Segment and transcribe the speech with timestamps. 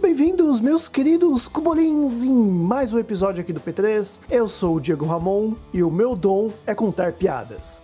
[0.00, 4.22] Muito bem-vindos, meus queridos cubolins, em mais um episódio aqui do P3.
[4.30, 7.82] Eu sou o Diego Ramon e o meu dom é contar piadas.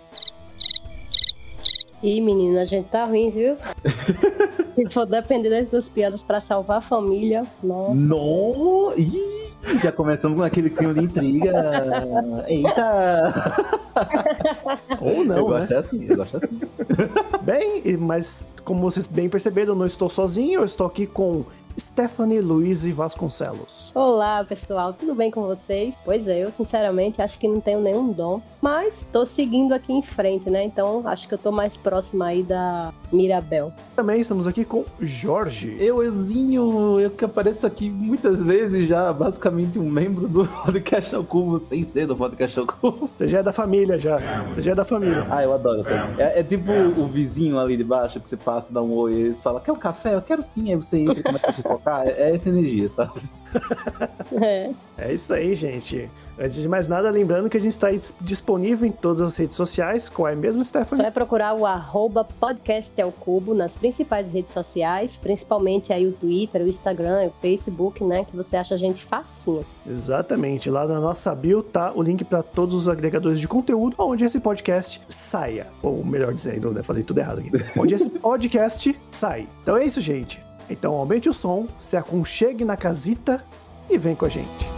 [2.01, 3.55] Ih, menino, a gente tá ruim, viu?
[4.73, 7.93] Se for depender das suas piadas pra salvar a família, nossa.
[7.93, 8.93] No!
[8.97, 11.53] Ih, já começamos com aquele clima de intriga.
[12.47, 13.53] Eita!
[15.01, 15.41] Ou eu não, né?
[15.41, 16.59] gosto assim, eu gosto assim.
[17.43, 21.45] Bem, mas como vocês bem perceberam, eu não estou sozinho, eu estou aqui com
[21.79, 23.91] Stephanie Luiz Vasconcelos.
[23.93, 25.93] Olá, pessoal, tudo bem com vocês?
[26.03, 30.01] Pois é, eu sinceramente acho que não tenho nenhum dom, mas tô seguindo aqui em
[30.01, 30.63] frente, né?
[30.63, 33.71] Então acho que eu tô mais próxima aí da Mirabel.
[33.95, 35.77] Também estamos aqui com Jorge.
[35.79, 41.23] Eu, Euzinho, eu que apareço aqui muitas vezes já, basicamente um membro do Podcast ao
[41.23, 43.07] Cubo, sem ser do Podcast ao Cubo.
[43.13, 44.17] Você já é da família, já.
[44.47, 45.27] Você já é da família.
[45.29, 45.83] Ah, eu adoro.
[46.17, 49.33] É, é tipo o vizinho ali de baixo que você passa, dá um oi e
[49.43, 50.15] fala: Quer um café?
[50.15, 50.71] Eu quero sim.
[50.71, 52.07] Aí você entra e começa a fofocar.
[52.07, 53.21] É, é essa energia, sabe?
[54.41, 56.09] É, É isso aí, gente.
[56.39, 57.87] Antes de mais nada, lembrando que a gente está
[58.21, 60.07] disponível em todas as redes sociais.
[60.07, 61.05] Qual é mesmo, só Stephanie?
[61.05, 66.61] é procurar o arroba podcast ao cubo nas principais redes sociais, principalmente aí o Twitter,
[66.61, 68.23] o Instagram, o Facebook, né?
[68.25, 69.65] Que você acha a gente facinho.
[69.89, 70.69] Exatamente.
[70.69, 74.39] Lá na nossa bio tá o link para todos os agregadores de conteúdo onde esse
[74.39, 75.67] podcast saia.
[75.81, 76.83] Ou melhor dizendo, né?
[76.83, 77.51] Falei tudo errado aqui.
[77.79, 79.47] onde esse podcast sai.
[79.63, 80.46] Então é isso, gente.
[80.69, 83.43] Então aumente o som, se aconchegue na casita
[83.89, 84.76] e vem com a gente.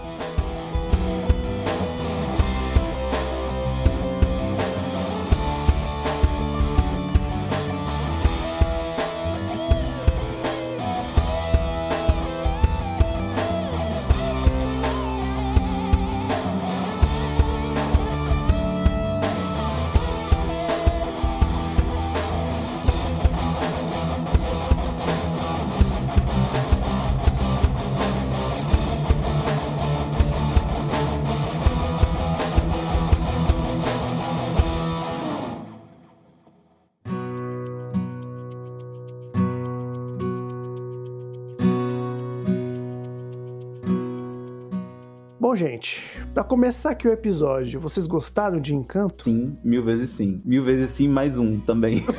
[45.50, 46.00] Bom, gente,
[46.40, 49.26] para começar aqui o episódio, vocês gostaram de Encanto?
[49.26, 50.42] Sim, mil vezes sim.
[50.46, 52.06] Mil vezes sim, mais um também.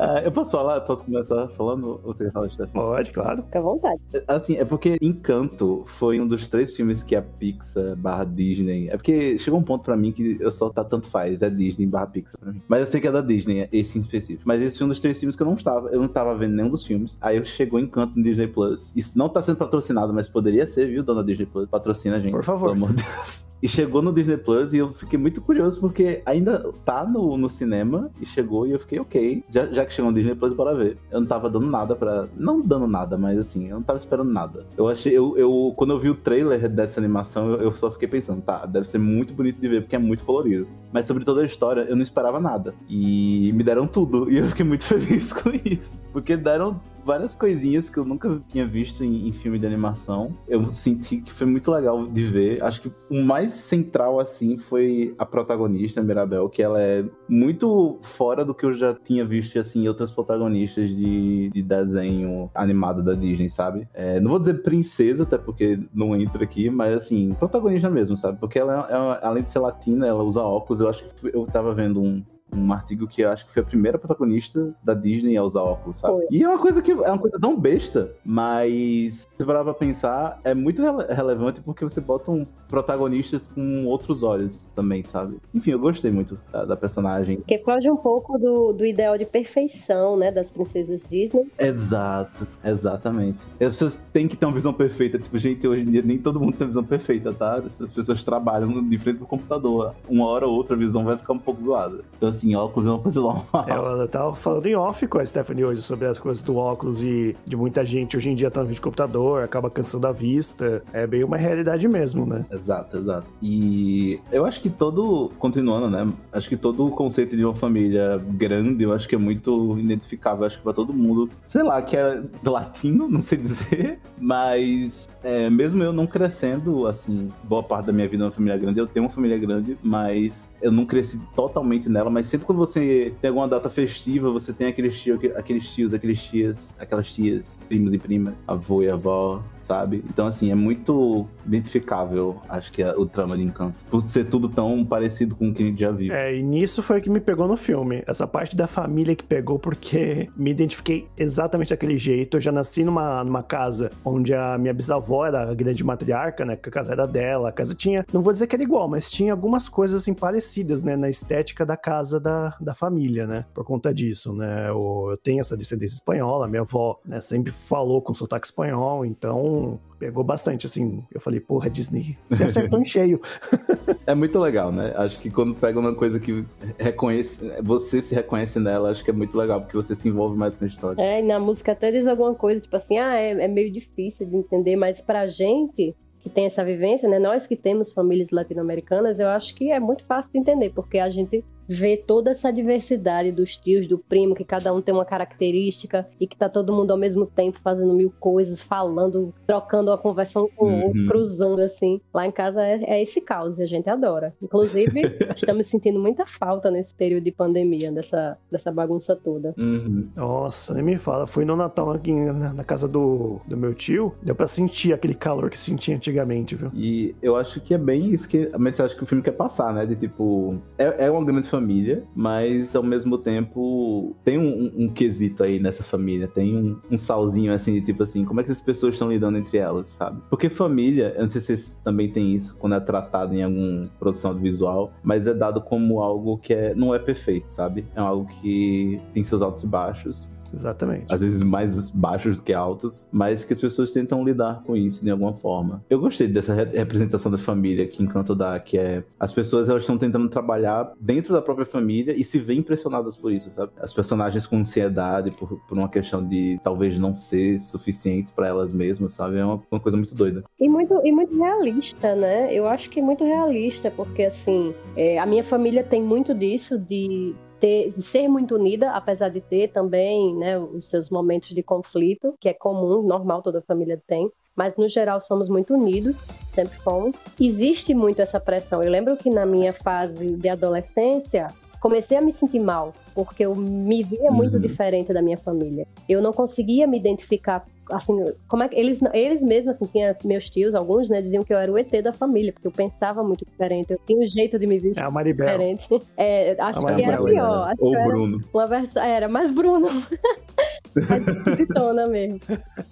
[0.00, 0.80] Ah, eu posso falar?
[0.82, 2.00] Posso começar falando?
[2.04, 2.70] Ou você fala, Stefan?
[2.72, 3.42] Pode, claro.
[3.42, 4.00] Fica à vontade.
[4.28, 8.88] Assim, é porque Encanto foi um dos três filmes que a Pixar barra Disney.
[8.88, 11.84] É porque chegou um ponto pra mim que eu só tá tanto faz, é Disney
[11.84, 12.62] barra Pixar pra mim.
[12.68, 14.44] Mas eu sei que é da Disney, esse em específico.
[14.46, 15.88] Mas esse foi um dos três filmes que eu não estava.
[15.88, 17.18] Eu não tava vendo nenhum dos filmes.
[17.20, 18.92] Aí eu chegou Encanto no Disney Plus.
[18.94, 21.68] Isso não tá sendo patrocinado, mas poderia ser, viu, dona Disney Plus?
[21.68, 22.32] Patrocina a gente.
[22.32, 22.72] Por favor.
[22.72, 23.47] Pelo amor de Deus.
[23.62, 27.48] E chegou no Disney Plus e eu fiquei muito curioso porque ainda tá no, no
[27.48, 29.44] cinema e chegou e eu fiquei ok.
[29.50, 30.96] Já, já que chegou no Disney Plus, bora ver.
[31.10, 32.28] Eu não tava dando nada pra.
[32.36, 34.64] Não dando nada, mas assim, eu não tava esperando nada.
[34.76, 35.16] Eu achei.
[35.16, 38.64] Eu, eu, quando eu vi o trailer dessa animação, eu, eu só fiquei pensando, tá,
[38.64, 40.68] deve ser muito bonito de ver porque é muito colorido.
[40.92, 42.74] Mas sobre toda a história, eu não esperava nada.
[42.88, 44.28] E me deram tudo.
[44.28, 45.96] E eu fiquei muito feliz com isso.
[46.12, 50.30] Porque deram várias coisinhas que eu nunca tinha visto em, em filme de animação.
[50.46, 52.62] Eu senti que foi muito legal de ver.
[52.62, 58.44] Acho que o mais central, assim, foi a protagonista, Mirabel, que ela é muito fora
[58.44, 63.14] do que eu já tinha visto, assim, em outras protagonistas de, de desenho animado da
[63.14, 63.88] Disney, sabe?
[63.94, 68.38] É, não vou dizer princesa, até porque não entra aqui, mas, assim, protagonista mesmo, sabe?
[68.38, 70.82] Porque ela, é uma- além de ser latina, ela usa óculos.
[70.82, 72.22] Eu acho que eu tava vendo um,
[72.52, 75.98] um artigo que eu acho que foi a primeira protagonista da Disney a usar óculos,
[75.98, 76.14] sabe?
[76.14, 76.26] Foi.
[76.30, 80.40] E é uma coisa que é uma coisa tão besta, mas se parar pra pensar,
[80.44, 85.38] é muito rele- relevante porque você bota um protagonistas com outros olhos também, sabe?
[85.54, 87.36] Enfim, eu gostei muito da, da personagem.
[87.38, 91.50] Porque foge um pouco do, do ideal de perfeição, né, das princesas Disney.
[91.58, 93.38] Exato, exatamente.
[93.60, 95.18] As pessoas têm que ter uma visão perfeita.
[95.18, 97.56] Tipo, gente, hoje em dia nem todo mundo tem visão perfeita, tá?
[97.56, 99.94] As pessoas trabalham de frente pro computador.
[100.08, 102.00] Uma hora ou outra a visão vai ficar um pouco zoada.
[102.16, 103.64] Então, assim, óculos é uma coisa normal.
[103.66, 107.02] É, eu tava falando em off com a Stephanie hoje sobre as coisas do óculos
[107.02, 110.82] e de muita gente hoje em dia tá no vídeo computador, acaba cansando a vista.
[110.92, 112.44] É bem uma realidade mesmo, né?
[112.50, 113.26] Exato, exato.
[113.42, 116.10] E eu acho que todo, continuando, né?
[116.32, 120.46] Acho que todo o conceito de uma família grande, eu acho que é muito identificável,
[120.46, 121.28] acho que pra todo mundo.
[121.44, 127.28] Sei lá, que é latino, não sei dizer, mas é, mesmo eu não crescendo, assim,
[127.44, 130.70] boa parte da minha vida numa família grande, eu tenho uma família grande, mas eu
[130.70, 135.00] não cresci totalmente nela, mas sempre quando você tem alguma data festiva, você tem aqueles
[135.00, 140.02] tios, aqueles tios, aqueles tias, aquelas tias, primos e primas, avô e avó, sabe?
[140.08, 143.78] Então, assim, é muito identificável, acho que é o trama de Encanto.
[143.90, 146.12] Por ser tudo tão parecido com o que a gente já viu.
[146.12, 148.02] É, e nisso foi o que me pegou no filme.
[148.06, 152.38] Essa parte da família que pegou, porque me identifiquei exatamente daquele jeito.
[152.38, 156.56] Eu já nasci numa, numa casa onde a minha bisavó era a grande matriarca, né?
[156.56, 157.50] Que a casa era dela.
[157.50, 160.82] A casa tinha, não vou dizer que era igual, mas tinha algumas coisas assim parecidas,
[160.82, 160.96] né?
[160.96, 163.44] Na estética da casa da, da família, né?
[163.52, 164.70] Por conta disso, né?
[164.70, 169.57] Eu, eu tenho essa descendência espanhola, minha avó né, sempre falou com sotaque espanhol, então
[169.98, 171.02] pegou bastante, assim.
[171.12, 173.20] Eu falei, porra, Disney, você acertou em cheio.
[174.06, 174.92] é muito legal, né?
[174.96, 176.44] Acho que quando pega uma coisa que
[176.78, 180.56] reconhece, você se reconhece nela, acho que é muito legal, porque você se envolve mais
[180.56, 181.02] com a história.
[181.02, 184.26] É, e na música até diz alguma coisa, tipo assim, ah, é, é meio difícil
[184.26, 187.18] de entender, mas pra gente que tem essa vivência, né?
[187.18, 191.10] Nós que temos famílias latino-americanas, eu acho que é muito fácil de entender, porque a
[191.10, 196.08] gente ver toda essa diversidade dos tios, do primo, que cada um tem uma característica
[196.18, 200.40] e que tá todo mundo ao mesmo tempo fazendo mil coisas, falando, trocando a conversa
[200.56, 201.08] com o outro, uhum.
[201.08, 202.00] cruzando assim.
[202.14, 204.34] Lá em casa é, é, esse caos e a gente adora.
[204.42, 205.02] Inclusive,
[205.36, 209.54] estamos sentindo muita falta nesse período de pandemia, dessa, dessa bagunça toda.
[209.58, 210.08] Uhum.
[210.16, 211.26] Nossa, nem me fala.
[211.26, 215.14] Fui no Natal aqui na, na, casa do, do meu tio, deu pra sentir aquele
[215.14, 216.70] calor que sentia antigamente, viu?
[216.74, 219.74] E eu acho que é bem isso que a mensagem que o filme quer passar,
[219.74, 219.84] né?
[219.84, 224.88] De tipo, é, é uma grande família família, mas ao mesmo tempo tem um, um,
[224.88, 228.52] quesito aí nessa família, tem um, um, salzinho assim, de tipo assim, como é que
[228.52, 230.22] as pessoas estão lidando entre elas, sabe?
[230.30, 233.90] Porque família, eu não sei se vocês também tem isso quando é tratado em alguma
[233.98, 237.84] produção audiovisual, mas é dado como algo que é, não é perfeito, sabe?
[237.94, 240.32] É algo que tem seus altos e baixos.
[240.52, 241.12] Exatamente.
[241.12, 245.04] Às vezes mais baixos do que altos, mas que as pessoas tentam lidar com isso
[245.04, 245.84] de alguma forma.
[245.88, 249.98] Eu gostei dessa representação da família que Encanto dá, que é as pessoas elas estão
[249.98, 253.72] tentando trabalhar dentro da própria família e se veem impressionadas por isso, sabe?
[253.80, 258.72] As personagens com ansiedade por, por uma questão de talvez não ser suficientes para elas
[258.72, 259.38] mesmas, sabe?
[259.38, 260.44] É uma, uma, coisa muito doida.
[260.58, 262.52] E muito, e muito realista, né?
[262.54, 266.78] Eu acho que é muito realista, porque assim, é, a minha família tem muito disso
[266.78, 272.34] de ter, ser muito unida, apesar de ter também né, os seus momentos de conflito,
[272.40, 274.30] que é comum, normal, toda família tem.
[274.54, 277.24] Mas no geral somos muito unidos, sempre fomos.
[277.40, 278.82] Existe muito essa pressão.
[278.82, 281.48] Eu lembro que na minha fase de adolescência,
[281.80, 282.92] comecei a me sentir mal,
[283.24, 284.60] porque eu me via muito uhum.
[284.60, 285.84] diferente da minha família.
[286.08, 288.14] Eu não conseguia me identificar assim,
[288.46, 291.58] como é que eles, eles mesmos, assim, tinha meus tios, alguns, né, diziam que eu
[291.58, 294.66] era o ET da família, porque eu pensava muito diferente, eu tinha um jeito de
[294.66, 295.88] me vestir é diferente.
[296.16, 297.68] É, acho que era pior.
[297.68, 298.40] Acho Ou Bruno.
[298.52, 299.88] Uma versão, era mais Bruno.
[301.08, 302.40] mais esquisitona mesmo.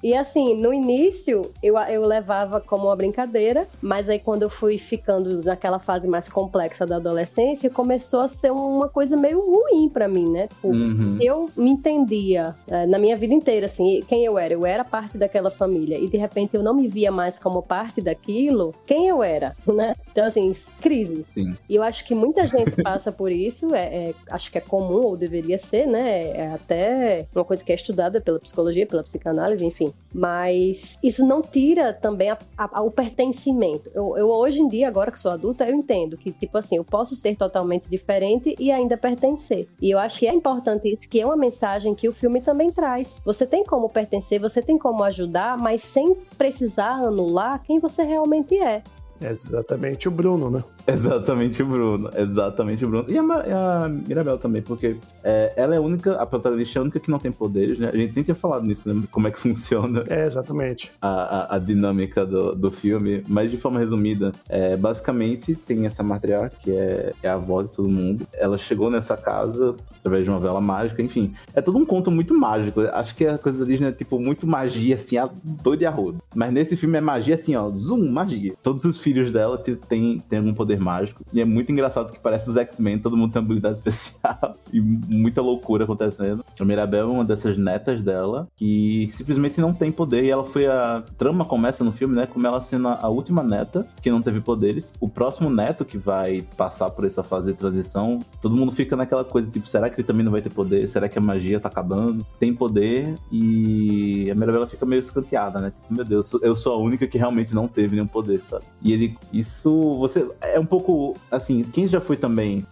[0.02, 4.78] E assim, no início, eu, eu levava como uma brincadeira, mas aí quando eu fui
[4.78, 10.08] ficando naquela fase mais complexa da adolescência, começou a ser uma coisa meio ruim para
[10.08, 10.48] mim, né?
[10.48, 11.18] Tipo, uhum.
[11.20, 14.54] Eu me entendia é, na minha vida inteira, assim, quem eu era.
[14.54, 18.00] Eu era parte daquela família e de repente eu não me via mais como parte
[18.00, 19.94] daquilo, quem eu era, né?
[20.10, 21.26] Então, assim, crise.
[21.34, 21.54] Sim.
[21.68, 25.02] E eu acho que muita gente passa por isso, é, é, acho que é comum,
[25.02, 26.28] ou deveria ser, né?
[26.30, 29.92] É até uma coisa que é estudada pela psicologia, pela psicanálise, enfim.
[30.12, 33.90] Mas isso não tira também a, a, o pertencimento.
[33.94, 36.85] Eu, eu, hoje em dia, agora que sou adulta, eu entendo que, tipo assim, eu
[36.85, 39.68] posso ser totalmente diferente e ainda pertencer.
[39.80, 42.70] E eu acho que é importante isso, que é uma mensagem que o filme também
[42.70, 43.20] traz.
[43.25, 48.56] Você tem como pertencer, você tem como ajudar, mas sem precisar anular quem você realmente
[48.56, 48.82] é.
[49.20, 50.64] É exatamente o Bruno, né?
[50.93, 53.05] Exatamente o Bruno, exatamente o Bruno.
[53.09, 56.83] E a, a Mirabel também, porque é, ela é a única, a protagonista é a
[56.83, 57.90] única que não tem poderes, né?
[57.93, 59.02] A gente nem tinha falado nisso, né?
[59.11, 60.05] Como é que funciona.
[60.09, 60.93] É, exatamente.
[61.02, 66.02] A, a, a dinâmica do, do filme, mas de forma resumida, é, basicamente tem essa
[66.02, 68.26] matriarca, que é, é a avó de todo mundo.
[68.33, 69.75] Ela chegou nessa casa
[70.07, 71.35] através de uma vela mágica, enfim.
[71.52, 72.81] É todo um conto muito mágico.
[72.93, 75.90] Acho que a coisa da Disney é tipo muito magia, assim, a doido e a
[75.90, 76.23] rodo.
[76.35, 78.55] Mas nesse filme é magia assim, ó, zoom, magia.
[78.62, 81.25] Todos os filhos dela têm, têm algum poder poder mágico.
[81.33, 85.40] E é muito engraçado que parece os X-Men, todo mundo tem habilidade especial e muita
[85.40, 86.45] loucura acontecendo.
[86.59, 90.66] A Mirabel é uma dessas netas dela que simplesmente não tem poder e ela foi
[90.66, 94.40] a trama começa no filme, né, como ela sendo a última neta que não teve
[94.40, 94.92] poderes.
[95.00, 99.25] O próximo neto que vai passar por essa fase de transição, todo mundo fica naquela
[99.25, 100.88] coisa tipo, será que ele também não vai ter poder?
[100.88, 102.26] Será que a magia tá acabando?
[102.38, 105.71] Tem poder e a Mirabel fica meio escanteada, né?
[105.71, 108.64] Tipo, meu Deus, eu sou a única que realmente não teve nenhum poder, sabe?
[108.83, 112.66] E ele, isso, você, é um pouco, assim, quem já foi também,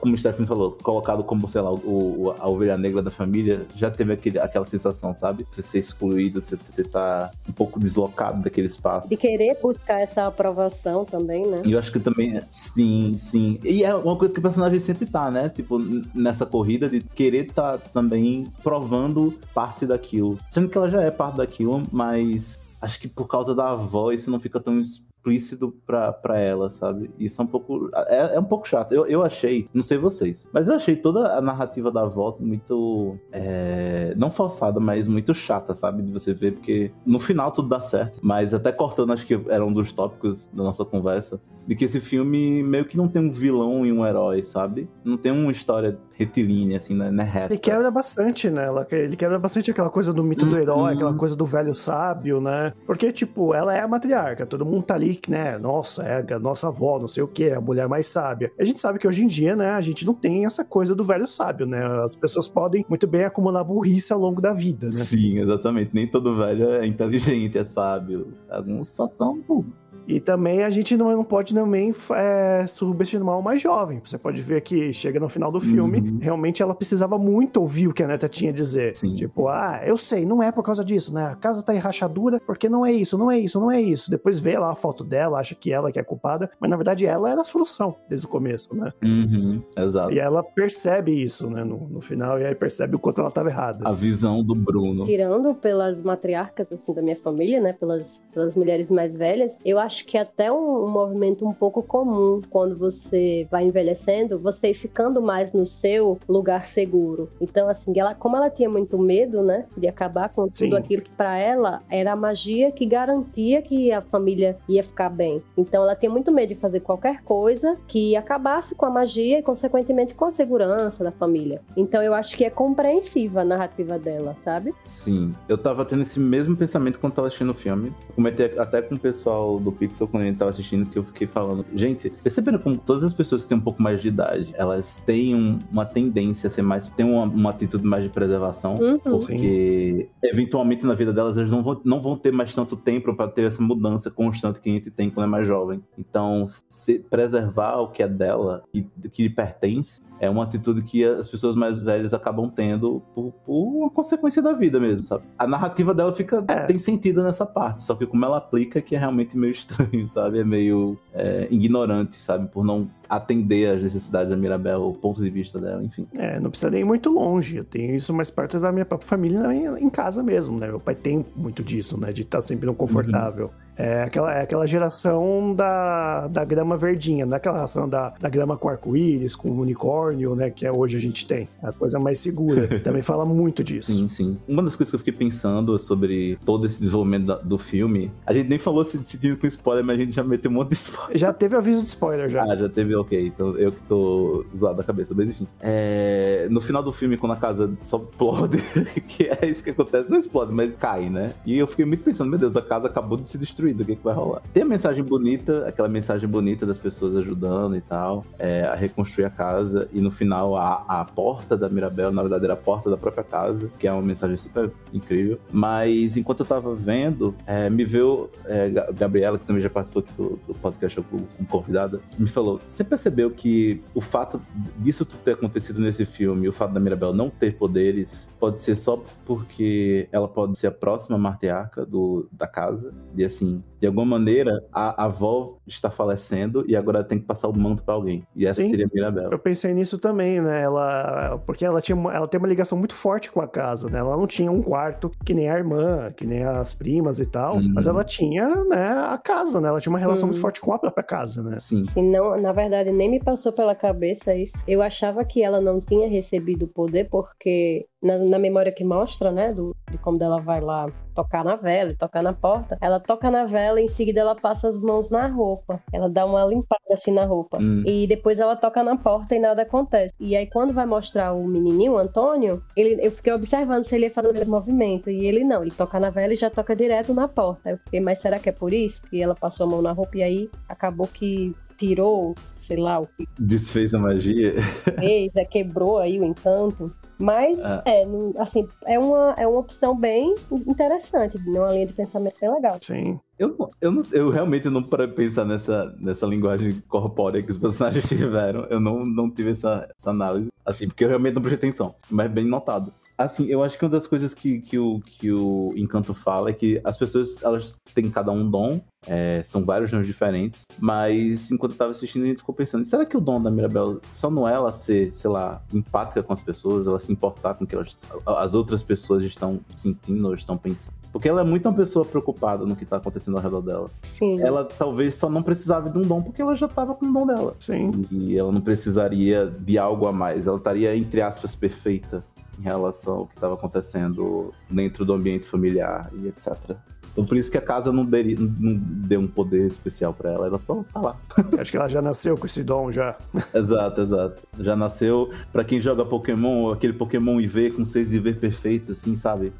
[0.00, 3.90] como o Stephanie falou, colocado como, sei lá, o, a ovelha negra da família, já
[3.90, 5.46] teve aquele, aquela sensação, sabe?
[5.50, 9.08] Você ser excluído, você, você tá um pouco deslocado daquele espaço.
[9.08, 11.62] De querer buscar essa aprovação também, né?
[11.64, 13.58] E eu acho que também, sim, sim.
[13.64, 15.48] E é uma coisa que o personagem sempre tá, né?
[15.48, 15.78] Tipo,
[16.14, 20.38] nessa corrida de querer tá também provando parte daquilo.
[20.48, 24.30] Sendo que ela já é parte daquilo, mas acho que por causa da avó isso
[24.30, 24.80] não fica tão
[25.20, 27.10] explícito pra ela, sabe?
[27.18, 27.90] Isso é um pouco.
[28.08, 28.92] É, é um pouco chato.
[28.92, 33.18] Eu, eu achei, não sei vocês, mas eu achei toda a narrativa da volta muito.
[33.30, 36.02] É, não forçada, mas muito chata, sabe?
[36.02, 38.20] De você ver, porque no final tudo dá certo.
[38.22, 42.00] Mas até cortando, acho que era um dos tópicos da nossa conversa de que esse
[42.00, 44.88] filme meio que não tem um vilão e um herói, sabe?
[45.04, 47.52] Não tem uma história retilínea, assim, né, né reta.
[47.52, 48.66] Ele quebra bastante, né?
[48.90, 52.72] Ele quebra bastante aquela coisa do mito do herói, aquela coisa do velho sábio, né?
[52.86, 55.56] Porque, tipo, ela é a matriarca, todo mundo tá ali, né?
[55.58, 58.52] Nossa, é a nossa avó, não sei o que, a mulher mais sábia.
[58.58, 61.04] A gente sabe que hoje em dia, né, a gente não tem essa coisa do
[61.04, 61.80] velho sábio, né?
[62.04, 65.00] As pessoas podem muito bem acumular burrice ao longo da vida, né?
[65.02, 65.90] Sim, exatamente.
[65.94, 68.34] Nem todo velho é inteligente, é sábio.
[68.50, 69.72] Alguns só são burros.
[70.10, 74.00] E também a gente não, não pode também é, subestimar o mais jovem.
[74.04, 76.18] Você pode ver que chega no final do filme, uhum.
[76.20, 78.96] realmente ela precisava muito ouvir o que a neta tinha a dizer.
[78.96, 79.14] Sim.
[79.14, 81.26] Tipo, ah, eu sei, não é por causa disso, né?
[81.26, 84.10] A casa tá em rachadura porque não é isso, não é isso, não é isso.
[84.10, 87.06] Depois vê lá a foto dela, acha que ela que é culpada, mas na verdade
[87.06, 88.92] ela era a solução desde o começo, né?
[89.04, 89.62] Uhum.
[89.76, 90.12] Exato.
[90.12, 93.48] E ela percebe isso, né, no, no final, e aí percebe o quanto ela tava
[93.48, 93.88] errada.
[93.88, 95.04] A visão do Bruno.
[95.04, 99.99] Tirando pelas matriarcas, assim, da minha família, né, pelas, pelas mulheres mais velhas, eu acho
[100.04, 105.20] que até um um, movimento um pouco comum quando você vai envelhecendo, você ir ficando
[105.20, 107.30] mais no seu lugar seguro.
[107.40, 110.76] Então, assim, ela, como ela tinha muito medo, né, de acabar com tudo Sim.
[110.76, 115.42] aquilo que para ela era a magia que garantia que a família ia ficar bem.
[115.56, 119.42] Então, ela tinha muito medo de fazer qualquer coisa que acabasse com a magia e,
[119.42, 121.60] consequentemente, com a segurança da família.
[121.76, 124.74] Então, eu acho que é compreensiva a narrativa dela, sabe?
[124.86, 125.34] Sim.
[125.48, 127.92] Eu tava tendo esse mesmo pensamento quando tava assistindo o filme.
[128.08, 131.04] Eu comentei até com o pessoal do Pixel quando a gente tava assistindo que eu
[131.04, 131.66] fiquei falando.
[131.74, 135.34] Gente, perceberam como todas as pessoas que têm um pouco mais de idade, elas têm
[135.34, 136.88] um, uma tendência a ser mais.
[136.88, 138.76] têm uma, uma atitude mais de preservação.
[138.76, 138.98] Uhum.
[138.98, 140.28] Porque, Sim.
[140.28, 143.44] eventualmente, na vida delas, elas não vão, não vão ter mais tanto tempo para ter
[143.44, 145.82] essa mudança constante que a gente tem quando é mais jovem.
[145.98, 148.82] Então, se preservar o que é dela e
[149.12, 153.78] que lhe pertence é uma atitude que as pessoas mais velhas acabam tendo por, por
[153.78, 155.24] uma consequência da vida mesmo, sabe?
[155.38, 156.66] A narrativa dela fica é.
[156.66, 160.40] tem sentido nessa parte, só que como ela aplica que é realmente meio estranho, sabe?
[160.40, 162.48] É meio é, ignorante, sabe?
[162.48, 166.06] Por não atender às necessidades da Mirabel, o ponto de vista dela, enfim.
[166.14, 167.56] É, não precisa nem ir muito longe.
[167.56, 169.40] Eu tenho isso mais perto da minha própria família
[169.80, 170.68] em casa mesmo, né?
[170.68, 172.12] Meu pai tem muito disso, né?
[172.12, 173.46] De estar sempre no confortável.
[173.46, 173.70] Uhum.
[173.80, 178.28] É aquela, é aquela geração da, da grama verdinha, não é aquela geração da, da
[178.28, 180.50] grama com arco-íris, com unicórnio, né?
[180.50, 181.48] Que é hoje a gente tem.
[181.62, 182.68] É a coisa mais segura.
[182.84, 183.90] Também fala muito disso.
[183.90, 184.38] Sim, sim.
[184.46, 188.34] Uma das coisas que eu fiquei pensando sobre todo esse desenvolvimento da, do filme, a
[188.34, 190.74] gente nem falou se decidindo com spoiler, mas a gente já meteu um monte de
[190.74, 191.16] spoiler.
[191.16, 192.44] Já teve aviso de spoiler já.
[192.44, 193.26] Ah, já teve, ok.
[193.26, 195.46] Então eu que tô zoado da cabeça, mas enfim.
[195.60, 196.48] É...
[196.50, 198.58] No final do filme, quando a casa só explode,
[199.06, 201.32] que é isso que acontece, não explode, mas cai, né?
[201.44, 203.96] E eu fiquei muito pensando, meu Deus, a casa acabou de se destruir do que,
[203.96, 204.42] que vai rolar.
[204.52, 209.24] Tem a mensagem bonita, aquela mensagem bonita das pessoas ajudando e tal, é, a reconstruir
[209.24, 212.90] a casa, e no final a, a porta da Mirabel, na verdade, era a porta
[212.90, 215.38] da própria casa, que é uma mensagem super incrível.
[215.52, 220.12] Mas enquanto eu tava vendo, é, me veio é, Gabriela, que também já participou aqui
[220.16, 224.42] do, do podcast como convidada, me falou: você percebeu que o fato
[224.76, 229.02] disso ter acontecido nesse filme, o fato da Mirabel não ter poderes, pode ser só
[229.24, 234.62] porque ela pode ser a próxima martearca do, da casa, e assim, de alguma maneira,
[234.72, 238.26] a, a avó está falecendo e agora tem que passar o manto para alguém.
[238.36, 239.30] E essa Sim, seria a Mirabel.
[239.30, 240.62] Eu pensei nisso também, né?
[240.62, 243.98] Ela, porque ela tinha, ela tem uma ligação muito forte com a casa, né?
[243.98, 247.56] Ela não tinha um quarto que nem a irmã, que nem as primas e tal,
[247.56, 247.72] uhum.
[247.74, 249.68] mas ela tinha, né, a casa, né?
[249.68, 250.32] Ela tinha uma relação uhum.
[250.32, 251.56] muito forte com a própria casa, né?
[251.58, 251.84] Sim.
[251.84, 254.62] Sim, não, na verdade, nem me passou pela cabeça isso.
[254.68, 259.30] Eu achava que ela não tinha recebido o poder porque na, na memória que mostra,
[259.30, 262.98] né, do, de como ela vai lá tocar na vela e tocar na porta, ela
[262.98, 265.82] toca na vela e em seguida ela passa as mãos na roupa.
[265.92, 267.58] Ela dá uma limpada assim na roupa.
[267.60, 267.82] Hum.
[267.84, 270.14] E depois ela toca na porta e nada acontece.
[270.18, 274.06] E aí quando vai mostrar o menininho, o Antônio, ele, eu fiquei observando se ele
[274.06, 275.10] ia fazer o mesmo movimento.
[275.10, 277.70] E ele não, ele toca na vela e já toca direto na porta.
[277.70, 280.16] Eu fiquei, mas será que é por isso que ela passou a mão na roupa
[280.16, 284.52] e aí acabou que tirou, sei lá, o que Desfez a magia.
[285.00, 286.94] fez, é, quebrou aí o encanto.
[287.20, 287.82] Mas, Ah.
[287.84, 290.34] é, não- assim, é uma, é uma opção bem
[290.66, 291.58] interessante, né?
[291.60, 292.76] uma linha de pensamento bem legal.
[292.80, 293.18] Sim.
[293.38, 297.56] Eu, eu, não- eu realmente não parei pra pensar nessa, nessa linguagem corpórea que os
[297.58, 298.64] personagens tiveram.
[298.70, 300.50] Eu não, não tive essa, essa análise.
[300.64, 301.94] Assim, porque eu realmente não prestei atenção.
[302.10, 302.92] Mas bem notado.
[303.20, 306.54] Assim, eu acho que uma das coisas que, que, o, que o Encanto fala é
[306.54, 308.80] que as pessoas, elas têm cada um dom.
[309.06, 310.62] é, são vários dons diferentes.
[310.78, 314.00] Mas enquanto eu tava assistindo, a gente ficou pensando, será que o dom da Mirabel
[314.14, 317.64] só não é ela ser, sei lá, empática com as pessoas, ela se importar com
[317.64, 320.94] o que elas, as outras pessoas estão sentindo ou estão pensando?
[321.12, 323.90] Porque ela é muito uma pessoa preocupada no que tá acontecendo ao redor dela.
[324.02, 324.40] Sim.
[324.40, 327.26] Ela talvez só não precisava de um dom porque ela já tava com o dom
[327.26, 327.54] dela.
[327.58, 327.90] Sim.
[328.10, 330.46] E ela não precisaria de algo a mais.
[330.46, 332.24] Ela estaria, entre aspas, perfeita
[332.60, 336.76] em relação ao que estava acontecendo dentro do ambiente familiar e etc.
[337.12, 340.46] Então por isso que a casa não, deria, não deu um poder especial pra ela.
[340.46, 341.16] Ela só tá lá.
[341.58, 343.18] Acho que ela já nasceu com esse dom já.
[343.52, 344.42] exato, exato.
[344.58, 349.52] Já nasceu, pra quem joga Pokémon, aquele Pokémon IV com seis IV perfeitos, assim, sabe?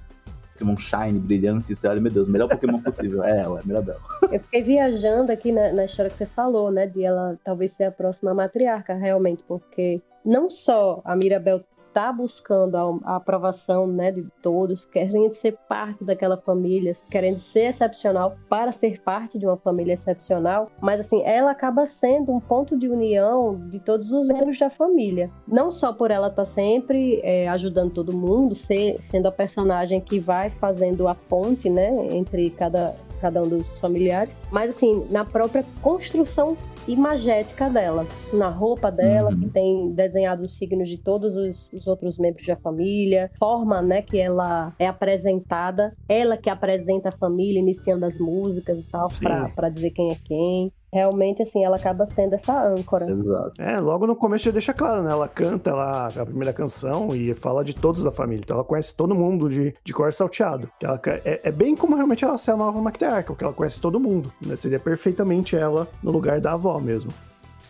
[0.53, 3.25] Pokémon Shine, brilhante, e você olha, meu Deus, melhor Pokémon possível.
[3.25, 3.97] É ela, é Mirabel.
[4.31, 6.87] Eu fiquei viajando aqui na, na história que você falou, né?
[6.87, 12.77] De ela talvez ser a próxima matriarca, realmente, porque não só a Mirabel tá buscando
[13.05, 19.01] a, aprovação né, de todos, querendo ser parte daquela família, querendo ser excepcional para ser
[19.03, 23.81] parte de uma família excepcional, mas assim, ela acaba sendo um ponto de união de
[23.81, 25.31] todos os membros da família.
[25.47, 30.19] Não só por ela estar sempre é, ajudando todo mundo, ser, sendo a personagem que
[30.19, 35.65] vai fazendo a ponte né, entre cada, cada um dos familiares, mas assim, na própria
[35.83, 36.57] construção
[36.89, 39.41] imagética dela, na roupa dela, Uhum.
[39.41, 44.03] que tem desenhado os signos de todos os, os outros membros da família, forma, né,
[44.03, 49.09] que ela é apresentada, ela que apresenta a família, iniciando as músicas e tal,
[49.55, 50.73] pra dizer quem é quem.
[50.93, 53.07] Realmente, assim, ela acaba sendo essa âncora.
[53.09, 53.61] Exato.
[53.61, 55.13] É, logo no começo já deixa claro, né?
[55.13, 58.43] Ela canta lá a primeira canção e fala de todos da família.
[58.45, 60.71] Então ela conhece todo mundo de, de cor salteado.
[60.83, 64.01] Ela, é, é bem como realmente ela ser a nova matriarca, porque ela conhece todo
[64.01, 64.33] mundo.
[64.45, 64.57] Né?
[64.57, 67.13] Seria perfeitamente ela no lugar da avó mesmo.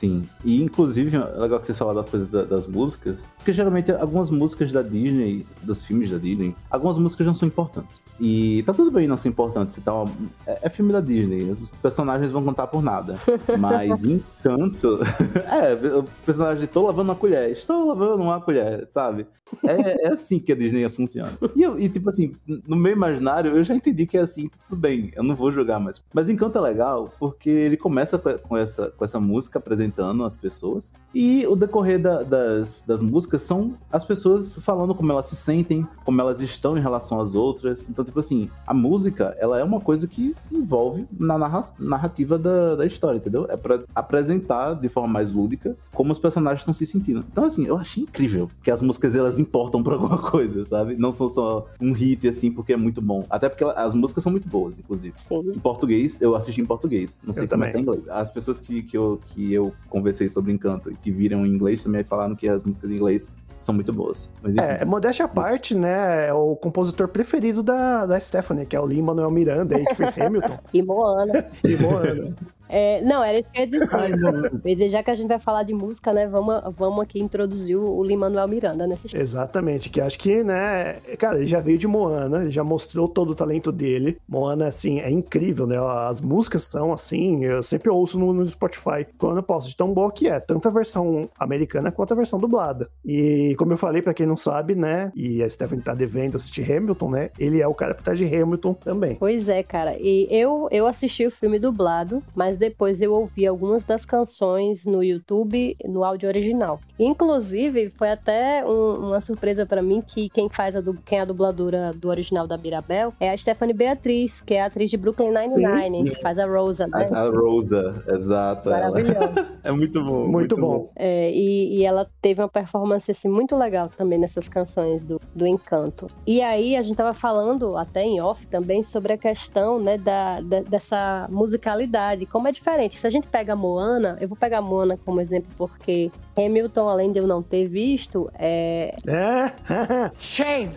[0.00, 3.92] Sim, e inclusive é legal que vocês falaram da coisa da- das músicas, porque geralmente
[3.92, 8.00] algumas músicas da Disney, dos filmes da Disney, algumas músicas não são importantes.
[8.18, 10.08] E tá tudo bem não ser importantes e tal,
[10.46, 13.18] é, é filme da Disney, os personagens vão contar por nada.
[13.60, 15.00] Mas Encanto,
[15.52, 19.26] é, o personagem, tô lavando uma colher, estou lavando uma colher, sabe?
[19.64, 21.36] É, é assim que a Disney funciona.
[21.56, 22.32] E, eu- e, tipo assim,
[22.66, 25.78] no meu imaginário, eu já entendi que é assim, tudo bem, eu não vou jogar
[25.78, 26.00] mais.
[26.14, 29.89] Mas Encanto é legal porque ele começa com com essa, com essa música apresentando
[30.26, 30.92] as pessoas.
[31.14, 35.86] E o decorrer da- das, das músicas são as pessoas falando como elas se sentem,
[36.04, 37.88] como elas estão em relação às outras.
[37.88, 42.76] Então, tipo assim, a música, ela é uma coisa que envolve na narra- narrativa da,
[42.76, 43.46] da história, entendeu?
[43.48, 47.24] É pra apresentar de forma mais lúdica como os personagens estão se sentindo.
[47.30, 50.96] Então, assim, eu achei incrível que as músicas elas importam pra alguma coisa, sabe?
[50.96, 53.24] Não são só um hit, assim, porque é muito bom.
[53.28, 55.14] Até porque ela- as músicas são muito boas, inclusive.
[55.28, 55.52] Sim.
[55.54, 57.20] Em português, eu assisti em português.
[57.24, 57.74] Não sei Eu como também.
[57.74, 58.08] é em inglês.
[58.08, 61.82] As pessoas que, que, eu, que eu conversei sobre Encanto e que viram em inglês
[61.82, 64.32] também falaram que as músicas em inglês são muito boas.
[64.42, 64.64] Mas enfim.
[64.64, 66.28] É, modéstia à parte, né?
[66.28, 70.16] É o compositor preferido da, da Stephanie, que é o Lin-Manuel Miranda aí, que fez
[70.18, 71.46] Hamilton E Moana.
[71.62, 72.34] e Moana.
[72.70, 74.60] É, não, era isso que eu ia dizer.
[74.70, 78.02] Dizer, já que a gente vai falar de música, né, vamos, vamos aqui introduzir o
[78.04, 79.20] Lin-Manuel Miranda nesse show.
[79.20, 83.30] Exatamente, que acho que, né, cara, ele já veio de Moana, ele já mostrou todo
[83.30, 84.18] o talento dele.
[84.28, 85.76] Moana, assim, é incrível, né?
[85.78, 89.92] As músicas são, assim, eu sempre ouço no, no Spotify quando eu posso, de tão
[89.92, 92.88] boa que é, tanto a versão americana quanto a versão dublada.
[93.04, 96.70] E como eu falei, pra quem não sabe, né, e a Stephanie tá devendo assistir
[96.70, 99.16] Hamilton, né, ele é o cara por trás de Hamilton também.
[99.16, 99.96] Pois é, cara.
[99.98, 105.02] E eu, eu assisti o filme dublado, mas depois eu ouvi algumas das canções no
[105.02, 106.78] YouTube no áudio original.
[106.98, 111.24] Inclusive, foi até um- uma surpresa pra mim que quem faz a, quem é a
[111.24, 115.30] dubladora do original da Mirabel é a Stephanie Beatriz, que é a atriz de Brooklyn
[115.32, 117.08] Nine-Nine, que faz a Rosa, né?
[117.12, 118.70] A, a Rosa, exato.
[118.70, 119.50] Maravilhosa.
[119.62, 120.26] É muito bom.
[120.26, 120.90] Muito bom.
[120.96, 125.46] É, e, e ela teve uma performance assim, muito legal também nessas canções do, do
[125.46, 126.06] Encanto.
[126.26, 130.40] E aí a gente tava falando até em off também sobre a questão né, da,
[130.40, 132.98] da- dessa musicalidade, como é diferente.
[132.98, 137.18] Se a gente pega Moana, eu vou pegar Moana como exemplo porque Hamilton, além de
[137.18, 140.70] eu não ter visto, é, É, Shame.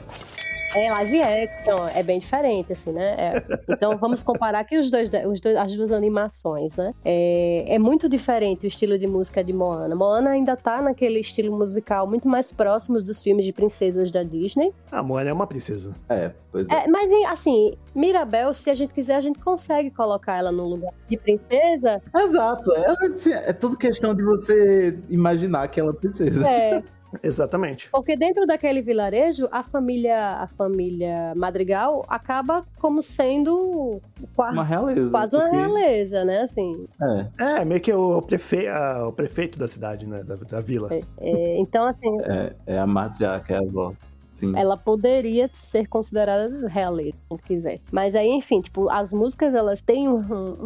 [0.76, 3.16] É live action, é bem diferente, assim, né?
[3.18, 3.44] É.
[3.70, 6.94] Então vamos comparar aqui os dois, os dois- as duas animações, né?
[7.06, 9.96] É, é muito diferente o estilo de música de Moana.
[9.96, 14.74] Moana ainda tá naquele estilo musical muito mais próximo dos filmes de princesas da Disney.
[14.92, 15.96] a Moana é uma princesa.
[16.10, 16.86] É, pois é.
[16.86, 20.94] É, mas assim, Mirabel, se a gente quiser, a gente consegue colocar ela no lugar
[21.10, 22.02] de princesa.
[22.16, 26.48] Exato, é, é tudo questão de você imaginar que ela é princesa.
[26.50, 26.84] É,
[27.22, 27.90] Exatamente.
[27.92, 34.02] Porque dentro daquele vilarejo, a família, a família Madrigal acaba como sendo
[34.36, 35.12] qua- Uma realeza.
[35.12, 36.42] quase uma porque- realeza, né?
[36.42, 36.88] Assim,
[37.40, 38.68] É, É, meio que o, prefe...
[38.70, 40.24] o prefeito da cidade, né?
[40.24, 40.90] Da, da vila.
[40.94, 43.94] é- é, então assim, é, é a matriarca, é a avó.
[44.34, 44.54] Sim.
[44.58, 47.84] ela poderia ser considerada realeza, se quisesse.
[47.92, 50.18] Mas aí, enfim, tipo, as músicas elas têm um,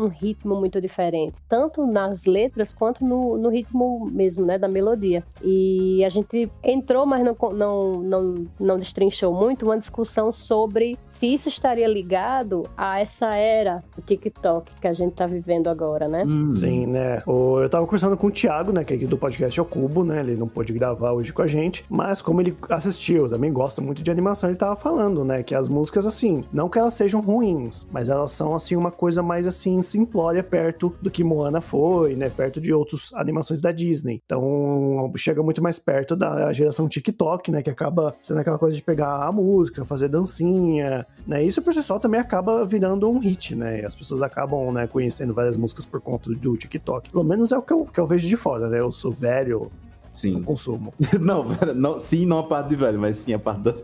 [0.06, 5.24] um- ritmo muito diferente, tanto nas letras quanto no, no ritmo mesmo, né, da melodia.
[5.44, 11.34] E a gente entrou, mas não, não, não, não destrinchou muito, uma discussão sobre se
[11.34, 16.24] isso estaria ligado a essa era do TikTok que a gente tá vivendo agora, né?
[16.26, 16.54] Hum.
[16.54, 17.24] Sim, né?
[17.26, 18.84] Eu tava conversando com o Thiago, né?
[18.84, 20.20] Que é aqui do podcast é o Cubo, né?
[20.20, 21.84] Ele não pôde gravar hoje com a gente.
[21.90, 25.42] Mas como ele assistiu, também gosta muito de animação, ele tava falando, né?
[25.42, 29.24] Que as músicas, assim, não que elas sejam ruins, mas elas são, assim, uma coisa
[29.24, 32.30] mais, assim, simplória perto do que Moana foi, né?
[32.30, 34.22] Perto de outras animações da Disney.
[34.24, 37.64] Então, chega muito mais perto da geração TikTok, né?
[37.64, 41.44] Que acaba sendo aquela coisa de pegar a música, fazer dancinha, né?
[41.44, 43.86] Isso por si só também acaba virando um hit, né?
[43.86, 47.10] As pessoas acabam, né, conhecendo várias músicas por conta do TikTok.
[47.10, 48.80] Pelo menos é o que eu, que eu vejo de fora, né?
[48.80, 49.70] Eu sou velho,
[50.18, 50.32] Sim.
[50.42, 50.94] não consumo.
[51.22, 53.74] Não, não, sim, não a parte de velho, mas sim a parte da.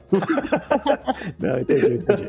[1.40, 2.24] Não, entendi, entendi.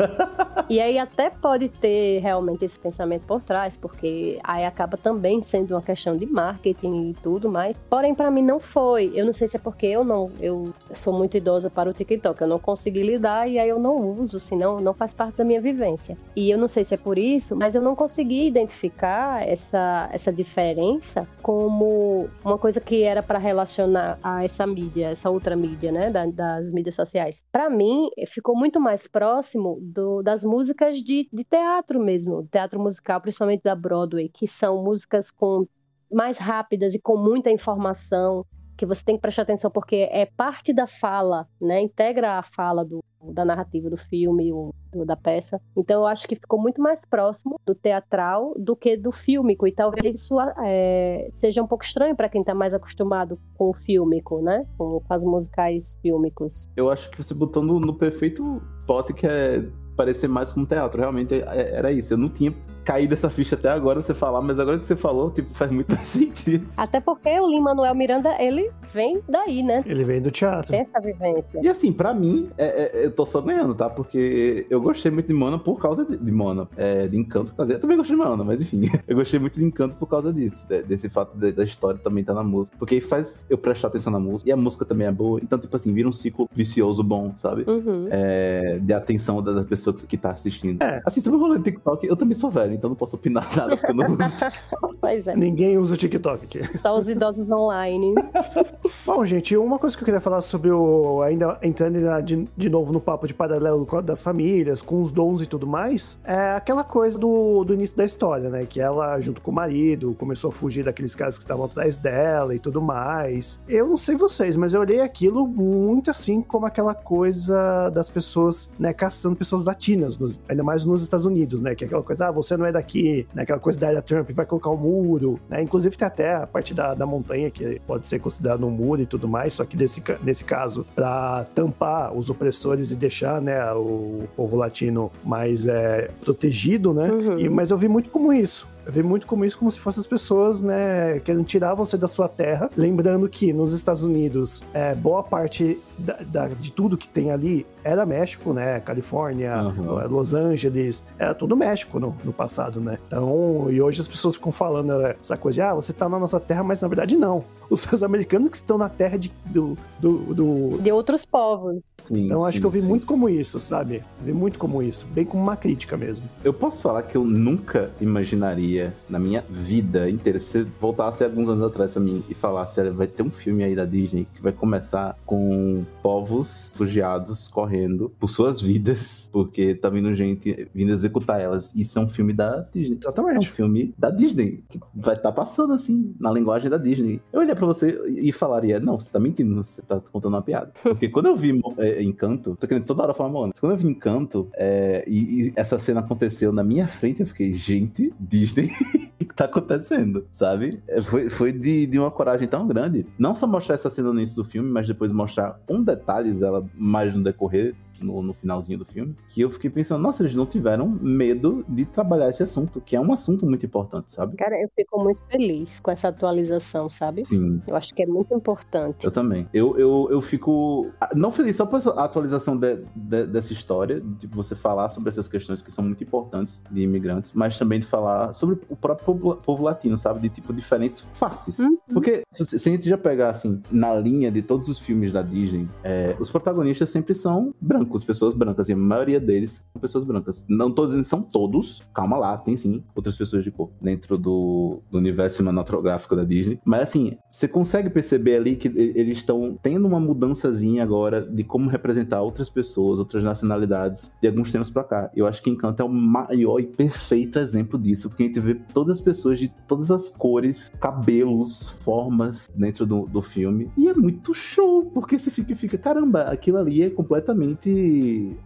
[0.69, 5.73] E aí até pode ter realmente esse pensamento por trás, porque aí acaba também sendo
[5.73, 7.77] uma questão de marketing e tudo mais.
[7.89, 9.11] Porém, pra mim não foi.
[9.15, 12.41] Eu não sei se é porque eu não, eu sou muito idosa para o TikTok,
[12.41, 15.61] eu não consegui lidar e aí eu não uso, senão não faz parte da minha
[15.61, 16.17] vivência.
[16.37, 20.33] E eu não sei se é por isso, mas eu não consegui identificar essa, essa
[20.33, 26.11] diferença como uma coisa que era para relacionar a essa mídia, essa outra mídia, né,
[26.11, 27.43] da- das mídias sociais.
[27.53, 33.21] Pra mim, ficou muito mais próximo do- das músicas de, de teatro mesmo, teatro musical,
[33.21, 35.67] principalmente da Broadway, que são músicas com
[36.13, 38.45] mais rápidas e com muita informação,
[38.77, 41.81] que você tem que prestar atenção porque é parte da fala, né?
[41.81, 45.61] Integra a fala do, da narrativa do filme ou da peça.
[45.77, 49.67] Então eu acho que ficou muito mais próximo do teatral do que do fílmico.
[49.67, 53.75] E talvez isso é, seja um pouco estranho para quem está mais acostumado com o
[53.75, 54.67] fílmico, né?
[54.79, 56.69] Com, com as musicais fílmicos.
[56.77, 59.65] Eu acho que você botou no, no perfeito spot que é
[59.97, 61.01] parecer mais como teatro.
[61.01, 62.15] Realmente é- era isso.
[62.15, 62.53] Eu não tinha
[62.85, 65.95] caído essa ficha até agora você falar, mas agora que você falou, tipo, faz muito
[65.95, 66.67] mais sentido.
[66.77, 69.83] Até porque o Lin-Manuel Miranda, ele vem daí, né?
[69.87, 70.75] Ele vem do teatro.
[70.75, 71.61] Essa vivência.
[71.63, 73.89] E assim, pra mim, é- é- eu tô só ganhando, tá?
[73.89, 77.51] Porque eu gostei muito de Mona por causa de, de Mona, é, de Encanto.
[77.51, 78.83] por causa- Eu também gostei de Mona, mas enfim.
[79.09, 80.67] Eu gostei muito de Encanto por causa disso.
[80.69, 82.77] de- desse fato de- da história também tá na música.
[82.79, 84.49] Porque faz eu prestar atenção na música.
[84.49, 85.41] E a música também é boa.
[85.43, 87.65] Então, tipo assim, vira um ciclo vicioso bom, sabe?
[87.69, 88.09] Uhum.
[88.11, 90.83] É, de atenção da da pessoa que, que tá assistindo.
[90.83, 91.01] É.
[91.07, 93.49] Assim, se eu vou rolê do TikTok, eu também sou velho, então não posso opinar
[93.57, 94.21] nada, porque eu não uso.
[95.01, 95.37] Pois é.
[95.37, 96.79] Ninguém usa o TikTok aqui.
[96.79, 98.15] Só os idosos online.
[99.05, 101.21] Bom, gente, uma coisa que eu queria falar sobre o.
[101.21, 105.47] Ainda entrando de, de novo no papo de paralelo das famílias, com os dons e
[105.47, 108.65] tudo mais, é aquela coisa do, do início da história, né?
[108.65, 112.55] Que ela, junto com o marido, começou a fugir daqueles caras que estavam atrás dela
[112.55, 113.63] e tudo mais.
[113.69, 118.73] Eu não sei vocês, mas eu olhei aquilo muito assim como aquela coisa das pessoas,
[118.79, 121.75] né, caçando pessoas latinas, nos- ainda mais nos Estados Unidos, né?
[121.75, 123.43] Que é aquela coisa, ah, você não é daqui, né?
[123.43, 125.63] Aquela coisa da área Trump, vai colocar um muro, né?
[125.63, 129.07] Inclusive tem até a parte da, da montanha que pode ser considerado um muro e
[129.07, 133.73] tudo mais, só que desse, ca- nesse caso, para tampar os opressores e deixar, né,
[133.73, 137.11] o povo latino mais é, protegido, né?
[137.11, 137.39] Uhum.
[137.39, 138.67] E- mas eu vi muito como isso.
[138.87, 142.07] Eu vi muito como isso, como se fossem as pessoas, né, querendo tirar você da
[142.09, 142.71] sua terra.
[142.77, 147.67] Lembrando que nos Estados Unidos, é, boa parte da- da- de tudo que tem ali
[147.83, 148.81] era México, né?
[148.81, 150.07] Califórnia, Uhum.
[150.09, 152.99] Los Angeles, era tudo México no, no passado, né?
[153.07, 156.19] Então, e hoje as pessoas ficam falando né, essa coisa de, ah, você tá na
[156.19, 157.45] nossa terra, mas na verdade não.
[157.71, 161.93] Os, os americanos que estão na terra de, do, do, do- De outros povos.
[162.03, 162.89] Sim, Então acho sim, que eu vi sim.
[162.89, 164.03] muito como isso, sabe?
[164.25, 166.29] Vi muito como isso, bem como uma crítica mesmo.
[166.43, 171.49] Eu posso falar que eu nunca imaginaria na minha vida inteira, se você voltasse alguns
[171.49, 174.43] anos atrás pra mim e falasse, olha, vai ter um filme aí da Disney que
[174.43, 181.41] vai começar com povos refugiados correndo por suas vidas, porque tá vindo gente vindo executar
[181.41, 181.75] elas.
[181.75, 182.95] Isso é um filme da Disney.
[182.95, 183.51] É um Exatamente.
[183.51, 187.21] filme da Disney, que vai estar passando assim, na linguagem da Disney.
[187.33, 190.73] Eu olharia pra você e falaria: Não, você tá mentindo, você tá contando uma piada.
[190.83, 193.87] Porque quando eu vi é, Encanto, tô querendo toda hora falar mas quando eu vi
[193.87, 198.71] Encanto é, e, e essa cena aconteceu na minha frente, eu fiquei: Gente, Disney.
[199.15, 200.83] O que tá acontecendo, sabe?
[200.87, 203.07] É, Foi, foi de, de uma coragem tão grande.
[203.17, 206.67] Não só mostrar essa cena no início do filme, mas depois mostrar com detalhes ela
[206.75, 210.47] mais no decorrer no, no finalzinho do filme, que eu fiquei pensando, nossa, eles não
[210.47, 214.37] tiveram medo de trabalhar esse assunto, que é um assunto muito importante, sabe?
[214.37, 217.25] Cara, eu fico muito feliz com essa atualização, sabe?
[217.25, 217.63] Sim.
[217.67, 219.05] Eu acho que é muito importante.
[219.05, 219.49] Eu também.
[219.53, 220.91] Eu, eu, eu fico.
[221.01, 225.11] ah, Não feliz só por essa atualização de- de- dessa história, de você falar sobre
[225.11, 229.07] essas questões que são muito importantes de imigrantes, mas também de falar sobre o próprio
[229.07, 230.21] povo, povo latino, sabe?
[230.21, 231.59] De tipo diferentes faces.
[231.59, 231.79] Uhum.
[231.93, 235.23] Porque se, se a gente já pegar assim, na linha de todos os filmes da
[235.23, 240.05] Disney, é, os protagonistas sempre são brancos, pessoas brancas, e a maioria deles são pessoas
[240.05, 240.45] brancas.
[240.49, 244.81] Não dizendo que são todos, calma lá, tem sim outras pessoas de cor dentro do,
[244.91, 246.59] do universo cinematográfico da Disney.
[246.65, 251.69] Mas assim, você consegue perceber ali que eles estão tendo uma mudançazinha agora de como
[251.69, 255.11] representar outras pessoas, outras nacionalidades de alguns tempos pra cá.
[255.15, 258.55] Eu acho que Encanto é o maior e perfeito exemplo disso, porque a gente vê
[258.55, 263.71] todas as pessoas de todas as cores, cabelos, formas dentro do, do filme.
[263.77, 267.74] E é muito show, porque você fica, fica, caramba, aquilo ali é completamente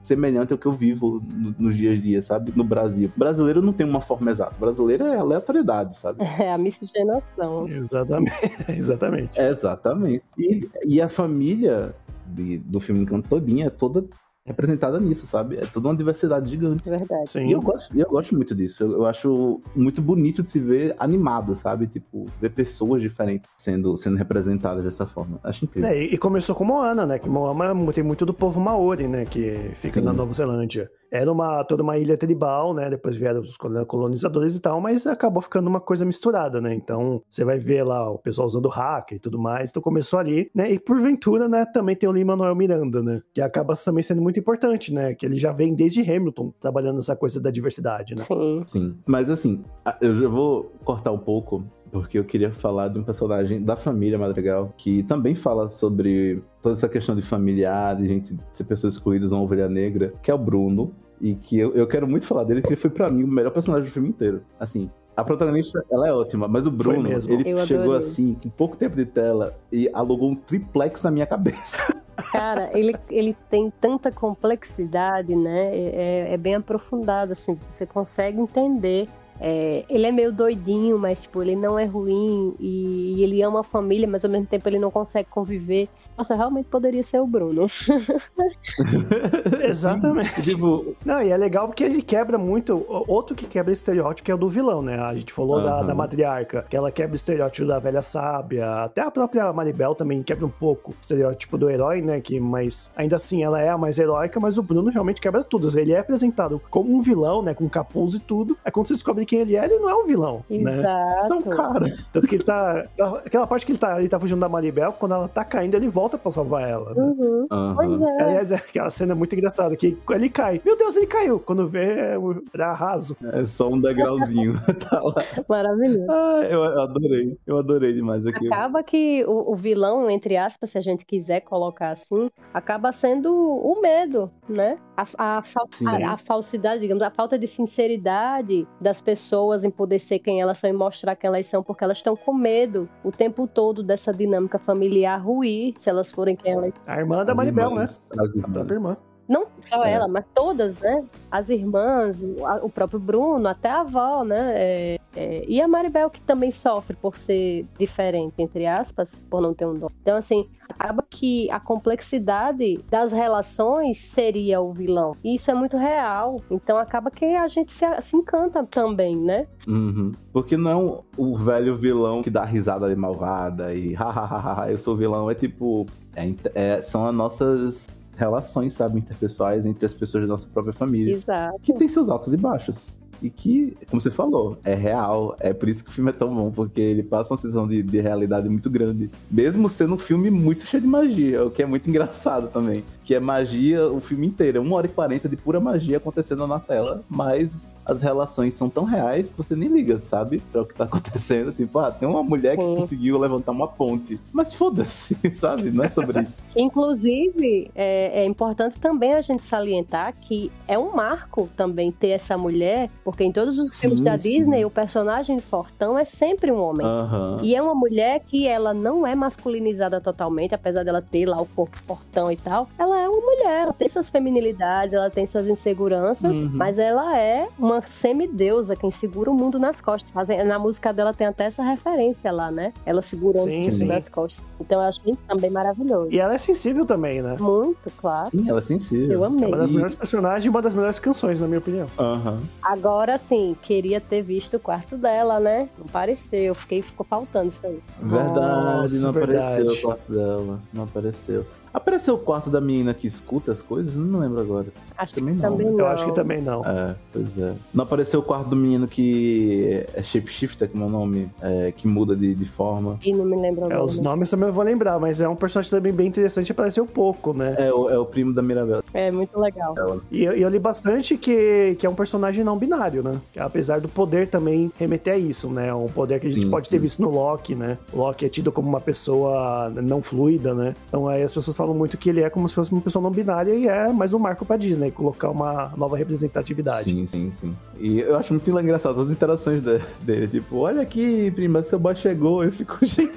[0.02, 2.52] semelhante ao que eu vivo no- nos dias a dia, sabe?
[2.54, 3.10] No Brasil.
[3.14, 4.54] O brasileiro não tem uma forma exata.
[4.56, 6.18] O brasileiro é aleatoriedade, sabe?
[6.38, 7.68] É a miscigenação.
[7.68, 8.32] Exatamente.
[8.68, 9.40] Exatamente.
[9.40, 10.24] Exatamente.
[10.38, 11.94] E, e a família
[12.26, 14.04] de- do filme Encanto todinha é toda
[14.48, 15.56] representada nisso, sabe?
[15.56, 16.86] É toda uma diversidade gigante.
[16.86, 17.30] É verdade.
[17.30, 17.48] Sim.
[17.48, 18.82] E eu gosto, e eu gosto muito disso.
[18.82, 21.86] Eu, eu acho muito bonito de se ver animado, sabe?
[21.86, 25.40] Tipo, ver pessoas diferentes sendo, sendo representadas dessa forma.
[25.42, 25.88] Acho incrível.
[25.88, 27.18] É, e e começou com Moana, né?
[27.18, 29.24] Que Moana tem muito do povo Maori, né?
[29.24, 30.06] Que fica Sim.
[30.06, 30.90] na Nova Zelândia.
[31.10, 32.90] Era uma, toda uma ilha tribal, né?
[32.90, 36.74] Depois vieram os colo- colonizadores e tal, mas acabou ficando uma coisa misturada, né?
[36.74, 39.70] Então, você vai ver lá o pessoal usando hack e tudo mais.
[39.70, 40.70] Então, começou ali, né?
[40.70, 41.64] E porventura, né?
[41.66, 43.22] Também tem o Lin-Manuel Miranda, né?
[43.32, 45.14] Que acaba também sendo muito importante, né?
[45.14, 48.24] Que ele já vem desde Hamilton trabalhando essa coisa da diversidade, né?
[48.26, 48.64] Sim.
[48.66, 48.98] Sim.
[49.06, 49.62] Mas assim,
[50.00, 54.18] eu já vou cortar um pouco, porque eu queria falar de um personagem da família
[54.18, 59.32] Madrigal, que também fala sobre toda essa questão de familiar, de gente ser pessoas excluídas,
[59.32, 60.94] uma ovelha negra, que é o Bruno.
[61.20, 63.50] E que eu, eu quero muito falar dele, porque ele foi pra mim o melhor
[63.50, 64.42] personagem do filme inteiro.
[64.60, 68.06] Assim, a protagonista, ela é ótima, mas o Bruno, ele Eu chegou adorei.
[68.06, 72.00] assim, com pouco tempo de tela, e alugou um triplex na minha cabeça.
[72.30, 75.76] Cara, ele, ele tem tanta complexidade, né?
[75.76, 79.08] É, é bem aprofundado, assim, você consegue entender.
[79.40, 83.60] É, ele é meio doidinho, mas tipo, ele não é ruim e, e ele ama
[83.60, 85.88] a família, mas ao mesmo tempo ele não consegue conviver.
[86.18, 87.66] Nossa, realmente poderia ser o Bruno.
[89.62, 90.42] Exatamente.
[90.42, 92.84] tipo, Não, e é legal porque ele quebra muito.
[93.06, 94.98] Outro que quebra estereótipo que é o do vilão, né?
[94.98, 95.86] A gente falou da, Aham.
[95.86, 98.82] da matriarca, que ela quebra o estereótipo da velha sábia.
[98.82, 102.20] Até a própria Maribel também quebra um pouco o estereótipo do herói, né?
[102.20, 105.68] Que, mas ainda assim ela é a mais heróica, mas o Bruno realmente quebra tudo.
[105.78, 107.54] Ele é apresentado como um vilão, né?
[107.54, 108.56] Com capuz e tudo.
[108.64, 110.80] É quando você descobre quem ele é, ele não é um vilão, né?
[111.20, 111.56] isso é um Exato.
[111.56, 111.96] cara.
[112.12, 112.86] Tanto que ele tá.
[113.24, 115.88] Aquela parte que ele tá, ele tá fugindo da Maribel, quando ela tá caindo, ele
[115.88, 116.94] volta pra salvar ela.
[116.94, 117.02] Né?
[117.02, 117.46] Uhum.
[117.74, 118.06] Pois Aham.
[118.18, 118.22] é.
[118.22, 120.60] Aliás, é aquela cena muito engraçada, que ele cai.
[120.64, 121.40] Meu Deus, ele caiu.
[121.40, 123.16] Quando vê, é o- era raso.
[123.32, 124.54] É só um degrauzinho.
[124.88, 125.24] tá lá.
[125.48, 126.06] Maravilhoso.
[126.10, 127.36] Ah, eu, adorei.
[127.46, 128.54] Eu adorei demais aquilo.
[128.54, 133.34] Acaba que o, o vilão, entre aspas, se a gente quiser colocar assim, acaba sendo
[133.34, 134.78] o medo, né?
[134.96, 140.18] A, a, a- a falsidade, digamos, a falta de sinceridade das pessoas em poder ser
[140.18, 143.46] quem elas são e mostrar quem elas são, porque elas estão com medo o tempo
[143.46, 147.82] todo dessa dinâmica familiar ruir, se elas forem quem elas A irmã da Maribel, né?
[147.82, 148.52] irmãs, As A irmãs.
[148.52, 148.96] própria irmã.
[149.28, 149.92] Não só É.
[149.92, 151.04] ela, mas todas, né?
[151.30, 152.24] As irmãs,
[152.62, 154.52] o, próprio Bruno, até a avó, né?
[154.56, 159.52] É, é, e a Maribel, que também sofre por ser diferente, entre aspas, por não
[159.52, 159.88] ter um dom.
[160.00, 165.12] Então, assim, acaba que a complexidade das relações seria o vilão.
[165.22, 166.40] E isso é muito real.
[166.50, 169.46] Então, acaba que a gente se, se encanta também, né?
[169.66, 170.12] Uhum.
[170.32, 175.30] Porque não o velho vilão que dá risada de malvada e hahaha, eu sou vilão.
[175.30, 175.86] É tipo.
[176.16, 181.14] é é- são as nossas relações, sabe, interpessoais entre as pessoas da nossa própria família.
[181.14, 181.58] Exato.
[181.62, 182.90] Que tem seus altos e baixos.
[183.22, 185.36] e que, como você falou, é real.
[185.40, 187.82] É por isso que o filme é tão bom, porque ele passa uma sensação de,
[187.82, 189.10] de realidade muito grande.
[189.30, 192.84] Mesmo sendo um filme muito cheio de magia, o que é muito engraçado também.
[193.08, 194.58] Que é magia o filme inteiro.
[194.58, 198.68] É uma hora e quarenta de pura magia acontecendo na tela, mas as relações são
[198.68, 200.42] tão reais que você nem liga, sabe?
[200.52, 201.50] Pra o que tá acontecendo.
[201.52, 202.76] Tipo, ah, tem uma mulher que Sim.
[202.76, 204.20] conseguiu levantar uma ponte.
[204.30, 205.70] Mas foda-se, sabe?
[205.70, 206.36] Não é sobre isso.
[206.54, 212.36] Inclusive, é, é importante também a gente salientar que é um marco também ter essa
[212.36, 214.38] mulher, porque em todos os filmes Sim, da sim.
[214.38, 216.86] Disney, o personagem fortão é sempre um homem.
[216.86, 217.38] Aham.
[217.42, 221.46] E é uma mulher que ela não é masculinizada totalmente, apesar dela ter lá o
[221.46, 222.68] corpo fortão e tal.
[222.78, 226.50] Ela é uma mulher, ela tem suas feminilidades, ela tem suas inseguranças, Uhum.
[226.52, 230.12] mas ela é uma semideusa, quem segura o mundo nas costas.
[230.46, 232.72] Na música dela tem até essa referência lá, né?
[232.84, 233.84] Ela segurando Sim, o mundo sim.
[233.86, 234.44] nas costas.
[234.60, 236.08] Então eu acho isso também maravilhoso.
[236.10, 237.36] E ela é sensível também, né?
[237.38, 238.28] Muito, claro.
[238.30, 239.10] Sim, ela é sensível.
[239.12, 239.48] Eu amei.
[239.48, 241.86] Uma das melhores personagens e uma das melhores canções, na minha opinião.
[241.98, 242.40] Aham.
[242.62, 245.68] Agora sim, queria ter visto o quarto dela, né?
[245.78, 247.78] Não pareceu, fiquei, ficou faltando isso aí.
[248.02, 248.38] Verdade,
[248.80, 249.38] Nossa, não verdade.
[249.62, 250.58] apareceu o quarto dela.
[250.72, 251.46] Não apareceu.
[251.72, 253.94] Apareceu o quarto da menina que escuta as coisas?
[253.96, 254.66] Não lembro agora.
[254.96, 255.72] Acho Também que não, também né?
[255.72, 255.78] não.
[255.80, 256.62] Eu acho que também não.
[256.64, 257.54] É, pois é.
[257.72, 261.30] Não apareceu o quarto do menino que é shapeshifter, como é o nome?
[261.40, 262.98] É, que muda de, de forma.
[263.04, 263.84] E não me lembro É, agora.
[263.84, 267.32] os nomes também eu vou lembrar, mas é um personagem também bem interessante, apareceu pouco,
[267.32, 267.54] né?
[267.58, 268.82] É o, é o primo da Mirabel.
[268.92, 269.74] É muito legal.
[270.10, 273.20] E eu, e eu li bastante que, que é um personagem não binário, né?
[273.32, 275.72] Que Apesar do poder também remeter a isso, né?
[275.74, 276.70] Um poder que a gente Sim, pode sim.
[276.72, 277.78] ter visto no Loki, né?
[277.92, 280.74] O Loki é tido como uma pessoa não fluida, né?
[280.88, 283.10] Então aí as pessoas falam muito que ele é como se fosse uma pessoa não
[283.10, 286.84] binária e é mais um marco pra Disney, colocar uma nova representatividade.
[286.84, 287.56] Sim, sim, sim.
[287.78, 290.28] E eu acho muito engraçado as interações de- dele.
[290.28, 292.44] Tipo, olha aqui, prima, seu boy chegou.
[292.44, 293.12] Eu fico, gente.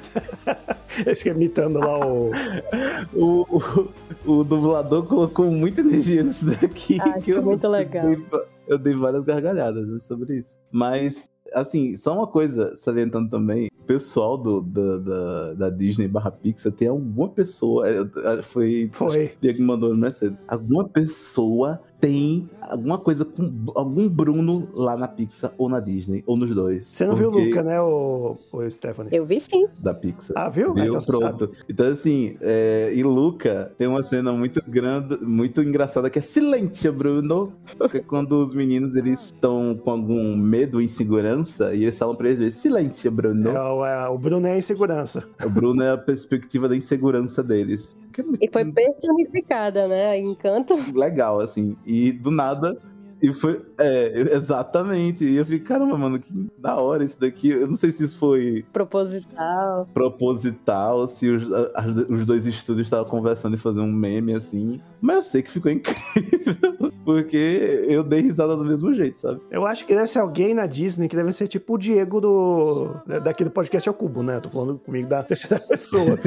[1.06, 2.32] Ele fica imitando lá o.
[3.13, 3.45] O,
[4.25, 6.97] o, o dublador colocou muita energia nisso daqui.
[7.01, 8.06] Ah, que foi eu, muito legal.
[8.10, 8.25] Eu dei,
[8.67, 10.58] eu dei várias gargalhadas né, sobre isso.
[10.71, 16.31] Mas, assim, só uma coisa salientando também: o pessoal do, da, da, da Disney barra
[16.31, 17.87] Pixar tem alguma pessoa.
[17.87, 18.89] é, é, Foi.
[18.93, 19.33] Foi.
[19.41, 20.37] Diego mandou cedo.
[20.47, 26.35] Alguma pessoa tem alguma coisa com algum Bruno lá na Pixar ou na Disney, ou
[26.35, 26.87] nos dois.
[26.87, 29.15] Você não viu o Porque- Luca, né, o, o Stephanie?
[29.15, 29.67] Eu vi sim.
[29.83, 30.33] Da Pixar.
[30.35, 30.73] Ah, viu?
[30.73, 30.85] Viu?
[30.85, 30.99] então.
[31.05, 31.51] Pronto.
[31.69, 36.91] Então, assim, é, em Luca tem uma cena muito grande, muito engraçada que é silêncio,
[36.91, 37.53] Bruno.
[37.91, 42.29] Que é quando os meninos eles estão com algum medo insegurança e eles falam pra
[42.29, 43.49] eles: silêncio, Bruno.
[43.49, 45.23] É, o- é, o Bruno é a insegurança.
[45.45, 47.95] O Bruno é a perspectiva da insegurança deles.
[48.41, 50.19] E foi personificada, né?
[50.19, 50.76] Encanto.
[50.93, 51.76] legal, assim.
[51.86, 52.78] E do nada.
[53.21, 53.62] E foi.
[53.77, 55.23] É, exatamente.
[55.23, 57.49] E eu fiquei, caramba, mano, que da hora isso daqui.
[57.51, 59.88] Eu não sei se isso foi Proposital.
[59.93, 61.43] proposital, se os,
[61.75, 64.81] as- os dois estúdios estavam conversando e fazer um meme assim.
[64.99, 66.91] Mas eu sei que ficou incrível.
[67.03, 69.41] Porque eu dei risada do mesmo jeito, sabe?
[69.49, 72.89] Eu acho que deve ser alguém na Disney que deve ser tipo o Diego do.
[73.23, 74.39] daqui do podcast ao Cubo, né?
[74.39, 76.17] Tô falando comigo da terceira pessoa.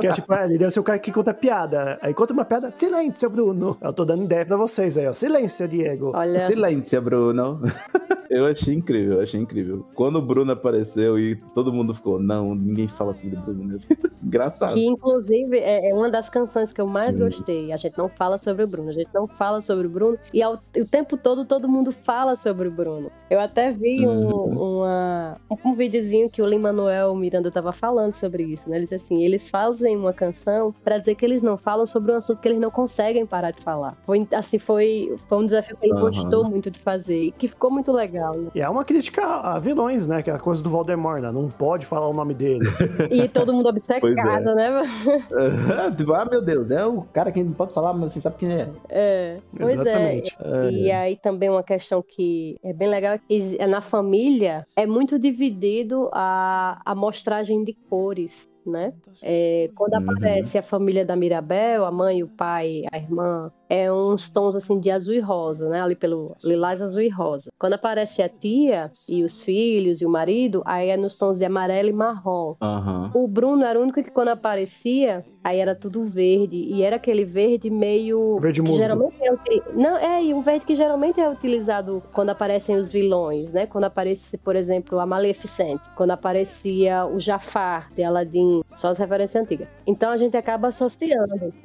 [0.00, 1.98] que é tipo, ah, ele deve ser o cara que conta piada.
[2.02, 3.76] Aí conta uma piada, silêncio, Bruno.
[3.80, 5.12] Eu tô dando ideia pra vocês aí, ó.
[5.12, 5.99] Silêncio, Diego.
[6.14, 7.60] Olha, Silêncio, Bruno.
[8.30, 9.86] eu achei incrível, eu achei incrível.
[9.94, 13.78] Quando o Bruno apareceu e todo mundo ficou, não, ninguém fala assim do Bruno.
[14.22, 14.74] Engraçado.
[14.74, 17.18] que inclusive é é uma das canções que eu mais Sim.
[17.20, 17.72] gostei.
[17.72, 20.18] A gente não fala sobre o Bruno, a gente não fala sobre o Bruno.
[20.32, 23.10] E ao- o tempo todo todo mundo fala sobre o Bruno.
[23.30, 24.78] Eu até vi um, Uhum.
[24.78, 28.76] uma, um videozinho que o Lin-Manuel Miranda tava falando sobre isso, né?
[28.76, 32.16] Ele disse assim, eles fazem uma canção pra dizer que eles não falam sobre um
[32.16, 33.96] assunto que eles não conseguem parar de falar.
[34.06, 36.00] Foi, assim, foi, foi um desafio que Aham.
[36.00, 38.50] gostou muito de fazer e que ficou muito legal, né?
[38.54, 40.18] E é uma crítica a vilões, né?
[40.18, 41.30] Aquela coisa do Voldemort, né?
[41.30, 42.64] Não pode falar o nome dele.
[43.10, 43.96] E todo mundo Pois é.
[43.98, 44.68] obcecado, né?
[46.14, 48.68] ah, meu Deus, é o cara que não pode falar, mas você sabe quem é.
[48.88, 49.74] É, pois é.
[49.74, 50.36] Exatamente.
[50.70, 54.86] E aí também uma questão que é bem legal é que é na família é
[54.86, 58.92] muito dividido a a amostragem de cores, né?
[59.22, 60.10] É, quando Uhum.
[60.10, 64.78] aparece a família da Mirabel, a mãe, o pai, a irmã, é uns tons assim
[64.80, 65.80] de azul e rosa, né?
[65.80, 67.50] Ali pelo lilás, azul e rosa.
[67.58, 71.44] Quando aparece a tia e os filhos e o marido, aí é nos tons de
[71.44, 72.56] amarelo e marrom.
[72.60, 73.10] Aham.
[73.14, 76.56] O Bruno era o único que quando aparecia, aí era tudo verde.
[76.56, 78.38] E era aquele verde meio.
[78.40, 82.30] Verde que geralmente é uti- Não, é, e um verde que geralmente é utilizado quando
[82.30, 83.66] aparecem os vilões, né?
[83.66, 85.80] Quando aparece, por exemplo, a Maleficent.
[85.96, 88.49] Quando aparecia o Jafar de Aladdin.
[88.74, 89.68] Só as referências antigas.
[89.86, 91.52] Então a gente acaba associando.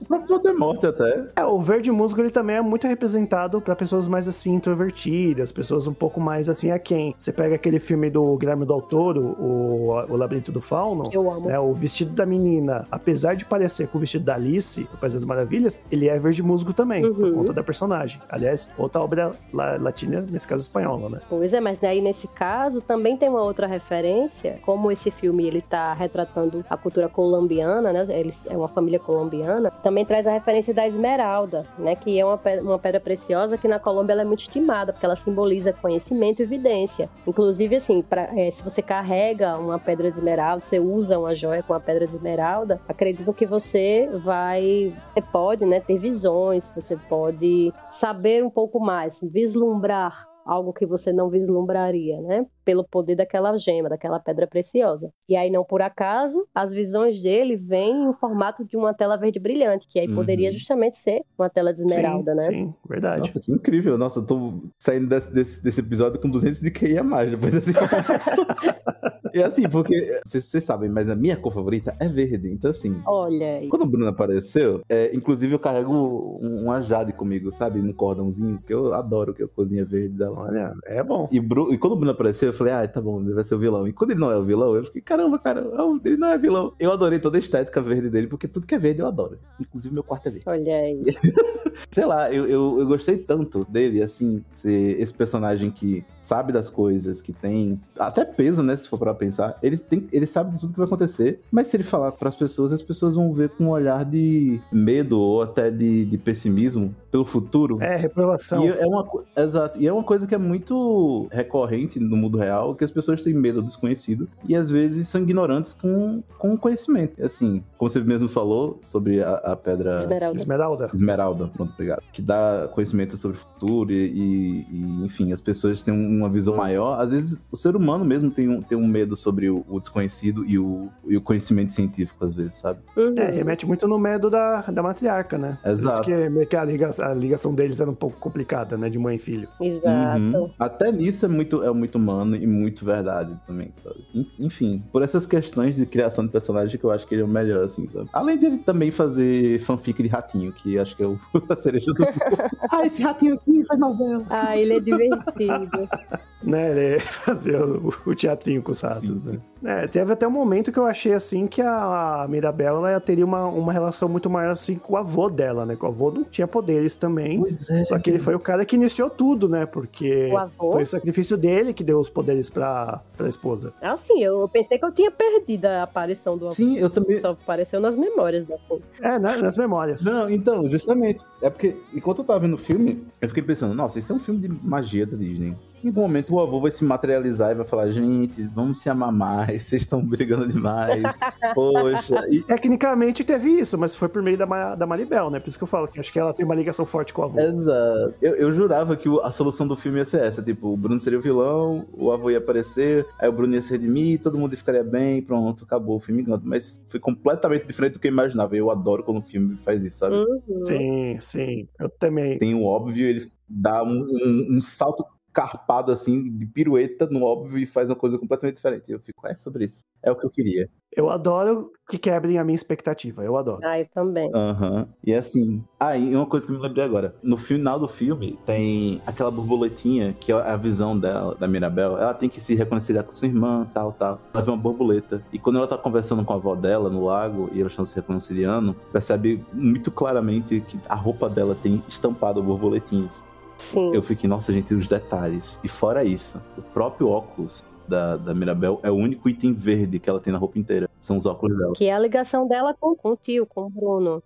[0.00, 1.24] o próprio Voldemort até.
[1.36, 5.86] É, o verde musgo ele também é muito representado pra pessoas mais assim introvertidas, pessoas
[5.86, 7.14] um pouco mais assim a quem.
[7.16, 11.46] Você pega aquele filme do Guilherme Del Toro, o, o Labirinto do Fauno, Eu amo.
[11.48, 15.14] né, o vestido da menina, apesar de parecer com o vestido da Alice, do País
[15.14, 17.34] das Maravilhas, ele é verde musgo também, por Uhum.
[17.34, 18.20] conta da personagem.
[18.30, 21.20] Aliás, outra obra la- latina, nesse caso espanhola, né?
[21.28, 25.60] Pois é, mas daí nesse caso também tem uma outra referência, como esse filme ele
[25.62, 28.06] tá retratando a cultura colombiana, né?
[28.10, 31.96] Eles é uma família colombiana, também traz a referência da esmeralda, né?
[31.96, 35.06] Que é uma pedra, uma pedra preciosa que na Colômbia ela é muito estimada, porque
[35.06, 37.08] ela simboliza conhecimento e evidência.
[37.26, 41.62] Inclusive, assim, pra, é, se você carrega uma pedra de esmeralda, você usa uma joia
[41.62, 45.80] com a pedra de esmeralda, acredito que você vai, você pode, né?
[45.80, 52.46] Ter visões, você pode saber um pouco mais, vislumbrar algo que você não vislumbraria, né?
[52.64, 55.12] Pelo poder daquela gema, daquela pedra preciosa.
[55.28, 59.38] E aí, não por acaso, as visões dele vêm em formato de uma tela verde
[59.40, 60.14] brilhante, que aí Uhum.
[60.14, 62.42] poderia justamente ser uma tela de esmeralda, sim, né?
[62.52, 63.20] Sim, verdade.
[63.22, 63.96] Nossa, que incrível.
[63.98, 67.52] Nossa, eu tô saindo desse, desse, desse episódio com 200 de QI a mais depois
[67.52, 67.72] dessa.
[69.34, 72.50] E assim, porque vocês, vocês sabem, mas a minha cor favorita é verde.
[72.50, 73.68] Então, assim, Olha aí.
[73.68, 77.80] quando o Bruno apareceu, é, inclusive eu carrego um, uma jade comigo, sabe?
[77.80, 80.38] Num cordãozinho, que eu adoro que a cozinha verde dela.
[80.38, 81.28] Olha, é bom.
[81.32, 83.54] E, Bru- e quando o Bruno apareceu, eu falei, ah, tá bom, ele vai ser
[83.54, 83.86] o vilão.
[83.86, 85.66] E quando ele não é o vilão, eu fiquei, caramba, cara,
[86.04, 86.72] ele não é vilão.
[86.78, 89.38] Eu adorei toda a estética verde dele, porque tudo que é verde eu adoro.
[89.60, 90.44] Inclusive meu quarto é verde.
[90.48, 91.04] Olha aí.
[91.90, 96.70] Sei lá, eu, eu, eu gostei tanto dele, assim, ser esse personagem que sabe das
[96.70, 99.58] coisas, que tem até peso, né, se for pra pensar.
[99.62, 102.72] Ele, tem, ele sabe de tudo que vai acontecer, mas se ele falar pras pessoas,
[102.72, 107.24] as pessoas vão ver com um olhar de medo ou até de, de pessimismo pelo
[107.26, 107.82] futuro.
[107.82, 108.64] É, reprovação.
[108.64, 109.06] E é uma,
[109.36, 113.22] exato, e é uma coisa que é muito recorrente no mundo real, que as pessoas
[113.22, 117.22] têm medo do desconhecido e às vezes são ignorantes com, com o conhecimento.
[117.22, 120.36] Assim, como você mesmo falou sobre a, a pedra Esmeralda.
[120.38, 120.90] Esmeralda.
[120.94, 122.02] Esmeralda, pronto, obrigado.
[122.12, 126.56] Que dá conhecimento sobre o futuro e, e- e, enfim, as pessoas têm uma visão
[126.56, 127.00] maior.
[127.00, 130.44] Às vezes o ser humano mesmo tem um, tem um medo sobre o, o desconhecido
[130.46, 132.80] e o, e o conhecimento científico, às vezes, sabe?
[132.96, 133.14] Uhum.
[133.16, 135.58] É, remete muito no medo da, da matriarca, né?
[135.62, 135.94] Por Exato.
[135.94, 138.88] isso que, meio que a, liga- a ligação deles era um pouco complicada, né?
[138.88, 139.48] De mãe e filho.
[139.60, 140.20] Exato.
[140.22, 140.50] Uhum.
[140.58, 143.96] Até nisso é muito, é muito humano e muito verdade também, sabe?
[144.14, 147.24] En- Enfim, por essas questões de criação de personagem que eu acho que ele é
[147.24, 148.08] o melhor, assim, sabe?
[148.12, 152.04] Além dele também fazer fanfic de ratinho, que acho que é o, a cereja do
[152.70, 154.24] ah, esse ratinho aqui faz novela.
[154.30, 155.88] Ah, ele é divertido.
[156.42, 156.70] Né?
[156.70, 159.82] Ele fazia o, o teatrinho com os ratos, Sim, né?
[159.82, 163.46] É, teve até um momento que eu achei assim que a Mirabel ela teria uma,
[163.46, 165.76] uma relação muito maior assim com o avô dela, né?
[165.76, 167.38] Que o avô não tinha poderes também.
[167.38, 167.84] Pois é.
[167.84, 169.66] Só que ele foi o cara que iniciou tudo, né?
[169.66, 170.72] Porque O avô?
[170.72, 173.72] foi o sacrifício dele que deu os poderes pra, pra esposa.
[173.80, 176.54] Assim, eu pensei que eu tinha perdido a aparição do avô.
[176.56, 177.20] Sim, eu também.
[177.20, 178.56] Só apareceu nas memórias da.
[179.00, 179.36] É, né?
[179.36, 180.04] nas memórias.
[180.04, 181.20] Não, então, justamente.
[181.40, 184.20] É porque, enquanto eu tava vendo o filme, eu fiquei pensando, nossa, isso é um
[184.20, 185.56] filme de magia da Disney.
[185.82, 189.10] Em algum momento o avô vai se materializar e vai falar, gente, vamos se amar
[189.12, 191.02] mais, vocês estão brigando demais.
[191.54, 192.20] Poxa.
[192.30, 195.40] E, Tecnicamente teve isso, mas foi por meio da, Ma- da Maribel, né?
[195.40, 197.24] Por isso que eu falo que acho que ela tem uma ligação forte com o
[197.24, 197.40] avô.
[197.40, 198.14] exato.
[198.20, 200.42] Eu, eu jurava que a solução do filme ia ser essa.
[200.42, 203.72] Tipo, o Bruno seria o vilão, o avô ia aparecer, aí o Bruno ia se
[203.72, 206.24] redimir, todo mundo ficaria bem, pronto, acabou o filme.
[206.44, 208.56] Mas foi completamente diferente do que eu imaginava.
[208.56, 210.16] Eu adoro quando o filme faz isso, sabe?
[210.16, 210.62] Uhum.
[210.62, 211.68] Sim, sim.
[211.80, 212.38] Eu também.
[212.38, 217.58] tem o óbvio, ele dá um, um- um salto carpado assim, de pirueta no óbvio
[217.58, 218.92] e faz uma coisa completamente diferente.
[218.92, 219.82] Eu fico, é sobre isso.
[220.02, 220.68] É o que eu queria.
[220.94, 223.24] Eu adoro que quebrem a minha expectativa.
[223.24, 223.60] Eu adoro.
[223.64, 224.30] Ah, eu também.
[224.34, 224.86] Aham.
[225.02, 225.64] E assim.
[225.80, 227.14] Ah, e uma coisa que eu me lembrei agora.
[227.22, 231.96] No final do filme, tem aquela borboletinha, que é a visão dela, da Mirabel.
[231.96, 234.20] Ela tem que se reconciliar com sua irmã, tal, tal.
[234.34, 235.24] Ela vê uma borboleta.
[235.32, 237.96] E quando ela tá conversando com a avó dela no lago e elas estão se
[237.96, 243.24] reconciliando, percebe muito claramente que a roupa dela tem estampado borboletinhas.
[243.70, 243.94] Sim.
[243.94, 245.60] Eu fiquei, nossa, gente, os detalhes.
[245.62, 250.08] E fora isso, o próprio óculos da, da Mirabel é o único item verde que
[250.08, 250.88] ela tem na roupa inteira.
[251.00, 251.72] São os óculos dela.
[251.74, 254.22] Que é a ligação dela com, com o tio, com o Bruno.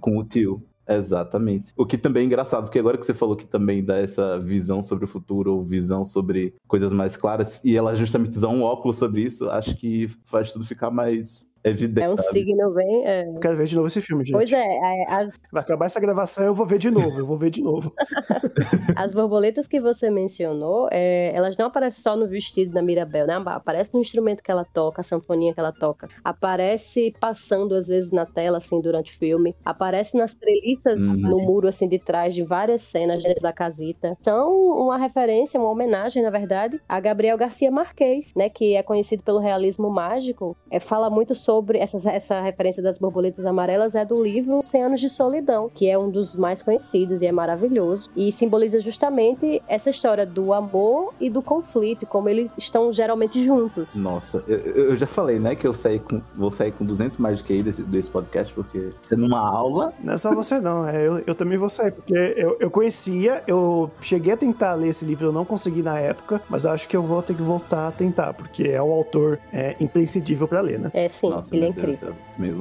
[0.00, 0.62] Com o tio.
[0.88, 1.72] Exatamente.
[1.76, 4.82] O que também é engraçado, porque agora que você falou que também dá essa visão
[4.82, 8.96] sobre o futuro, ou visão sobre coisas mais claras, e ela justamente usar um óculos
[8.96, 12.06] sobre isso, acho que faz tudo ficar mais evidente.
[12.06, 12.28] É um sabe?
[12.32, 13.06] signo bem.
[13.06, 13.28] é.
[13.28, 14.32] Eu quero ver de novo esse filme, gente.
[14.34, 17.36] Pois é, a- a- Vai acabar essa gravação eu vou ver de novo, eu vou
[17.36, 17.92] ver de novo.
[18.96, 23.34] As borboletas que você mencionou, é, elas não aparecem só no vestido da Mirabel, né?
[23.46, 26.08] Aparece no instrumento que ela toca, a sanfoninha que ela toca.
[26.24, 29.54] Aparece passando, às vezes, na tela, assim, durante o filme.
[29.64, 31.16] Aparece nas treliças Uhum.
[31.16, 34.16] no muro, assim, de trás de várias cenas dentro da casita.
[34.22, 38.48] São uma referência, uma homenagem, na verdade, a Gabriel Garcia Marquez, né?
[38.48, 40.56] Que é conhecido pelo realismo mágico.
[40.70, 45.00] É, fala muito sobre essas, essa referência das borboletas amarelas, é do livro 100 Anos
[45.00, 48.10] de Solidão, que é um dos mais conhecidos e é maravilhoso.
[48.16, 53.44] E simboliza justamente essa história do amor e do conflito, e como eles estão geralmente
[53.44, 53.94] juntos.
[53.94, 57.38] Nossa, eu, eu já falei, né, que eu saí com, vou sair com 200 mais
[57.38, 60.86] de QI desse, desse podcast, porque sendo uma aula, Não é só você, não.
[60.86, 64.88] É, eu, eu também vou sair, porque eu, eu conhecia, eu cheguei a tentar ler
[64.88, 67.42] esse livro, eu não consegui na época, mas eu acho que eu vou ter que
[67.42, 70.90] voltar a tentar, porque é um autor é, imprescindível pra ler, né?
[70.94, 72.14] É sim, nossa, ele é meu Deus incrível.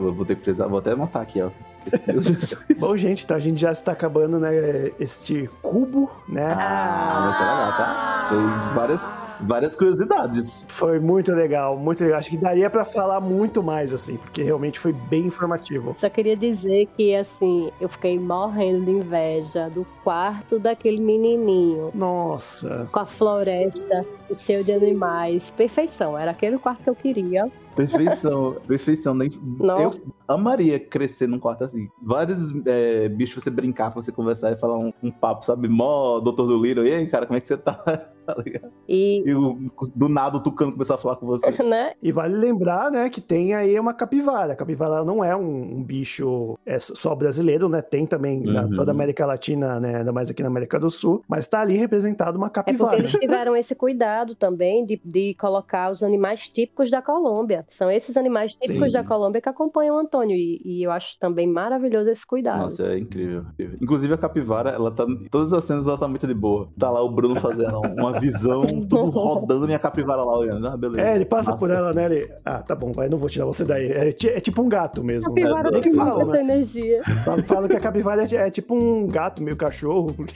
[0.05, 1.49] Eu vou ter que precisar, vou até anotar aqui, ó.
[2.77, 6.45] Bom, gente, então a gente já está acabando, né, este cubo, né?
[6.45, 8.25] Ah, mas foi legal, tá?
[8.29, 10.65] Foi várias, várias curiosidades.
[10.69, 12.19] Foi muito legal, muito legal.
[12.19, 15.95] Acho que daria pra falar muito mais, assim, porque realmente foi bem informativo.
[15.99, 21.91] Só queria dizer que, assim, eu fiquei morrendo de inveja do quarto daquele menininho.
[21.93, 22.87] Nossa.
[22.91, 25.43] Com a floresta, o cheio de animais.
[25.51, 27.51] Perfeição, era aquele quarto que eu queria.
[27.75, 29.13] Perfeição, perfeição.
[29.13, 29.29] Nem-.
[29.61, 29.93] Eu
[30.27, 31.87] amaria crescer num quarto assim.
[32.01, 35.67] Vários é, bichos você brincar, pra você conversar e falar um, um papo, sabe?
[35.67, 36.85] Mó doutor do Little.
[36.85, 38.09] E aí, cara, como é que você tá?
[38.35, 38.71] Tá ligado?
[38.89, 39.57] E, E o-
[39.95, 41.49] do nada o tucano começar a falar com você.
[41.63, 41.93] né?
[42.03, 44.51] E vale lembrar, né, que tem aí uma capivara.
[44.53, 47.81] A capivara não é um, um bicho é, só brasileiro, né?
[47.81, 48.73] Tem também na Uhum.
[48.75, 49.97] toda a América Latina, né?
[49.97, 51.23] Ainda mais aqui na América do Sul.
[51.27, 52.97] Mas tá ali representado uma É porque capivara.
[52.97, 57.65] eles tiveram esse cuidado também de, de colocar os animais típicos da Colômbia.
[57.69, 58.93] São esses animais típicos Sim.
[58.93, 60.35] da Colômbia que acompanham o Antônio.
[60.35, 62.59] E, e eu acho também maravilhoso esse cuidado.
[62.63, 63.77] Nossa, é incrível, incrível.
[63.81, 65.03] Inclusive a capivara, ela tá.
[65.03, 66.67] Em todas as cenas ela tá muito de boa.
[66.77, 70.67] Tá lá o Bruno fazendo uma visão, tudo rodando e a capivara lá olhando.
[70.67, 71.07] Ah, beleza.
[71.07, 71.59] É, ele passa Massa.
[71.59, 72.05] por ela, né?
[72.05, 73.91] Ele, ah, tá bom, vai, não vou tirar você daí.
[73.91, 75.33] É, ti- é tipo um gato mesmo.
[75.33, 75.41] Né?
[75.41, 76.39] Capivara Nem tem que falam, né?
[76.41, 77.01] energia.
[77.45, 80.15] Falam que a capivara é, é tipo um gato, meio cachorro.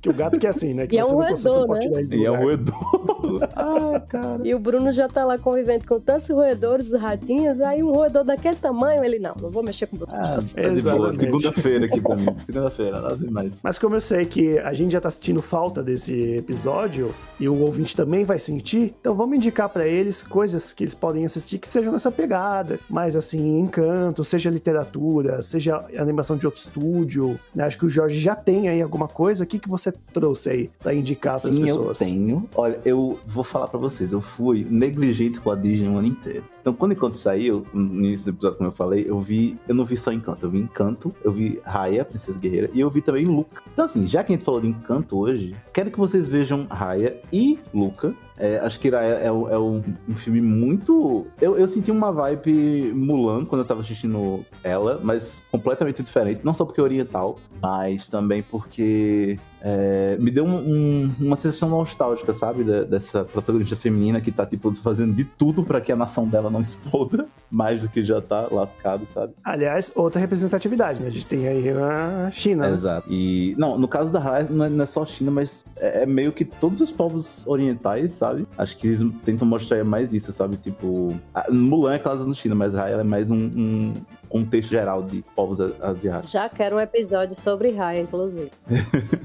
[0.00, 0.86] Que o gato que é assim, né?
[0.86, 1.90] Que E é um não consegue- você não roedor, pode né?
[1.90, 3.48] tirar ele E é um roedor.
[3.54, 4.40] Ai, cara.
[4.44, 7.60] E o Bruno já tá lá convivendo com tantos roedores, os ratinhos.
[7.60, 10.12] Aí um roedor daquele tamanho, ele não, não vou mexer com você.
[10.12, 10.40] Ah.
[10.56, 11.18] Exatamente.
[11.18, 12.26] Segunda-feira aqui pra mim.
[12.44, 13.60] Segunda-feira, nada demais.
[13.62, 17.58] Mas como eu sei que a gente já tá sentindo falta desse episódio e o
[17.60, 21.66] ouvinte também vai sentir, então vamos indicar pra eles coisas que eles podem assistir que
[21.68, 27.38] sejam nessa pegada, mais assim, encanto, seja literatura, seja animação de outro estúdio.
[27.54, 27.64] né?
[27.64, 29.44] Acho que o Jorge já tem aí alguma coisa.
[29.44, 32.00] O que, que você trouxe aí pra indicar pras Sim, pessoas?
[32.00, 32.48] eu tenho.
[32.54, 36.44] Olha, eu vou falar pra vocês, eu fui negligente com a Disney o ano inteiro.
[36.60, 39.58] Então, quando Encanto saiu, no início do episódio, como eu falei, eu vi.
[39.66, 42.88] Eu não vi só Encanto, eu vi Encanto, eu vi Raya, Princesa Guerreira, e eu
[42.88, 43.60] vi também Luca.
[43.72, 47.11] Então, assim, já que a gente falou de Encanto hoje, quero que vocês vejam Raya
[47.32, 48.14] e Luca.
[48.38, 51.26] É, acho que Raya é, o- é um, um filme muito.
[51.40, 56.40] Eu, eu senti uma vibe Mulan quando eu tava assistindo ela, mas completamente diferente.
[56.44, 61.68] Não só porque é oriental, mas também porque é, me deu um- um- uma sensação
[61.70, 62.64] nostálgica, sabe?
[62.64, 66.50] Da- dessa protagonista feminina que tá, tipo, fazendo de tudo pra que a nação dela
[66.50, 69.34] não exploda mais do que já tá lascado, sabe?
[69.44, 71.06] Aliás, outra representatividade, né?
[71.06, 72.68] A gente tem aí a China.
[72.68, 72.74] né?
[72.74, 73.06] Exato.
[73.10, 76.02] E, não, no caso da Raya, não é, não é só a China, mas é,
[76.02, 78.46] é meio que todos os povos orientais, sabe?
[78.58, 80.56] Acho que eles tentam mostrar mais isso, sabe?
[80.56, 81.14] Tipo,
[81.50, 83.94] Mulan é causa no China, mas ela é mais um, um
[84.32, 86.30] contexto geral de povos a- asiáticos.
[86.30, 88.50] Já quero um episódio sobre Raya, inclusive.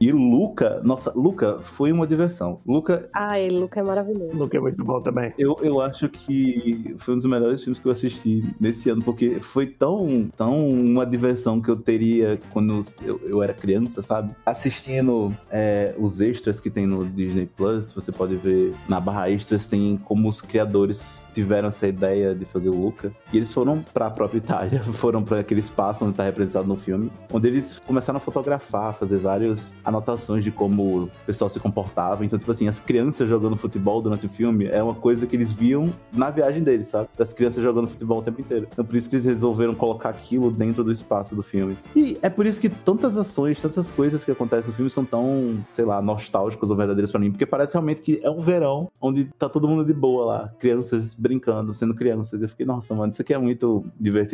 [0.00, 2.60] E Luca, nossa, Luca foi uma diversão.
[2.66, 4.36] Luca Ai, Luca é maravilhoso.
[4.36, 5.32] Luke é muito bom também.
[5.38, 9.38] Eu, eu acho que foi um dos melhores filmes que eu assisti nesse ano, porque
[9.38, 14.34] foi tão, tão uma diversão que eu teria quando eu, eu era criança, sabe?
[14.44, 19.68] Assistindo é, os extras que tem no Disney Plus, você pode ver na barra extras,
[19.68, 23.12] tem como os criadores tiveram essa ideia de fazer o Luca.
[23.32, 27.10] E eles foram pra própria Itália, foram para aquele espaço onde tá representado no filme,
[27.32, 32.24] onde eles começaram a fotografar, fazer várias anotações de como o pessoal se comportava.
[32.24, 35.52] Então, tipo assim, as crianças jogando futebol durante o filme é uma coisa que eles
[35.52, 37.08] viam na viagem deles, sabe?
[37.16, 38.68] Das crianças jogando futebol o tempo inteiro.
[38.70, 41.76] Então, por isso que eles resolveram colocar aquilo dentro do espaço do filme.
[41.94, 45.64] E é por isso que tantas ações, tantas coisas que acontecem no filme são tão,
[45.72, 49.24] sei lá, nostálgicas ou verdadeiras pra mim, porque parece realmente que é um verão onde
[49.24, 52.40] tá todo mundo de boa lá, crianças brincando, sendo crianças.
[52.40, 53.84] Eu fiquei, nossa, mano, isso aqui é muito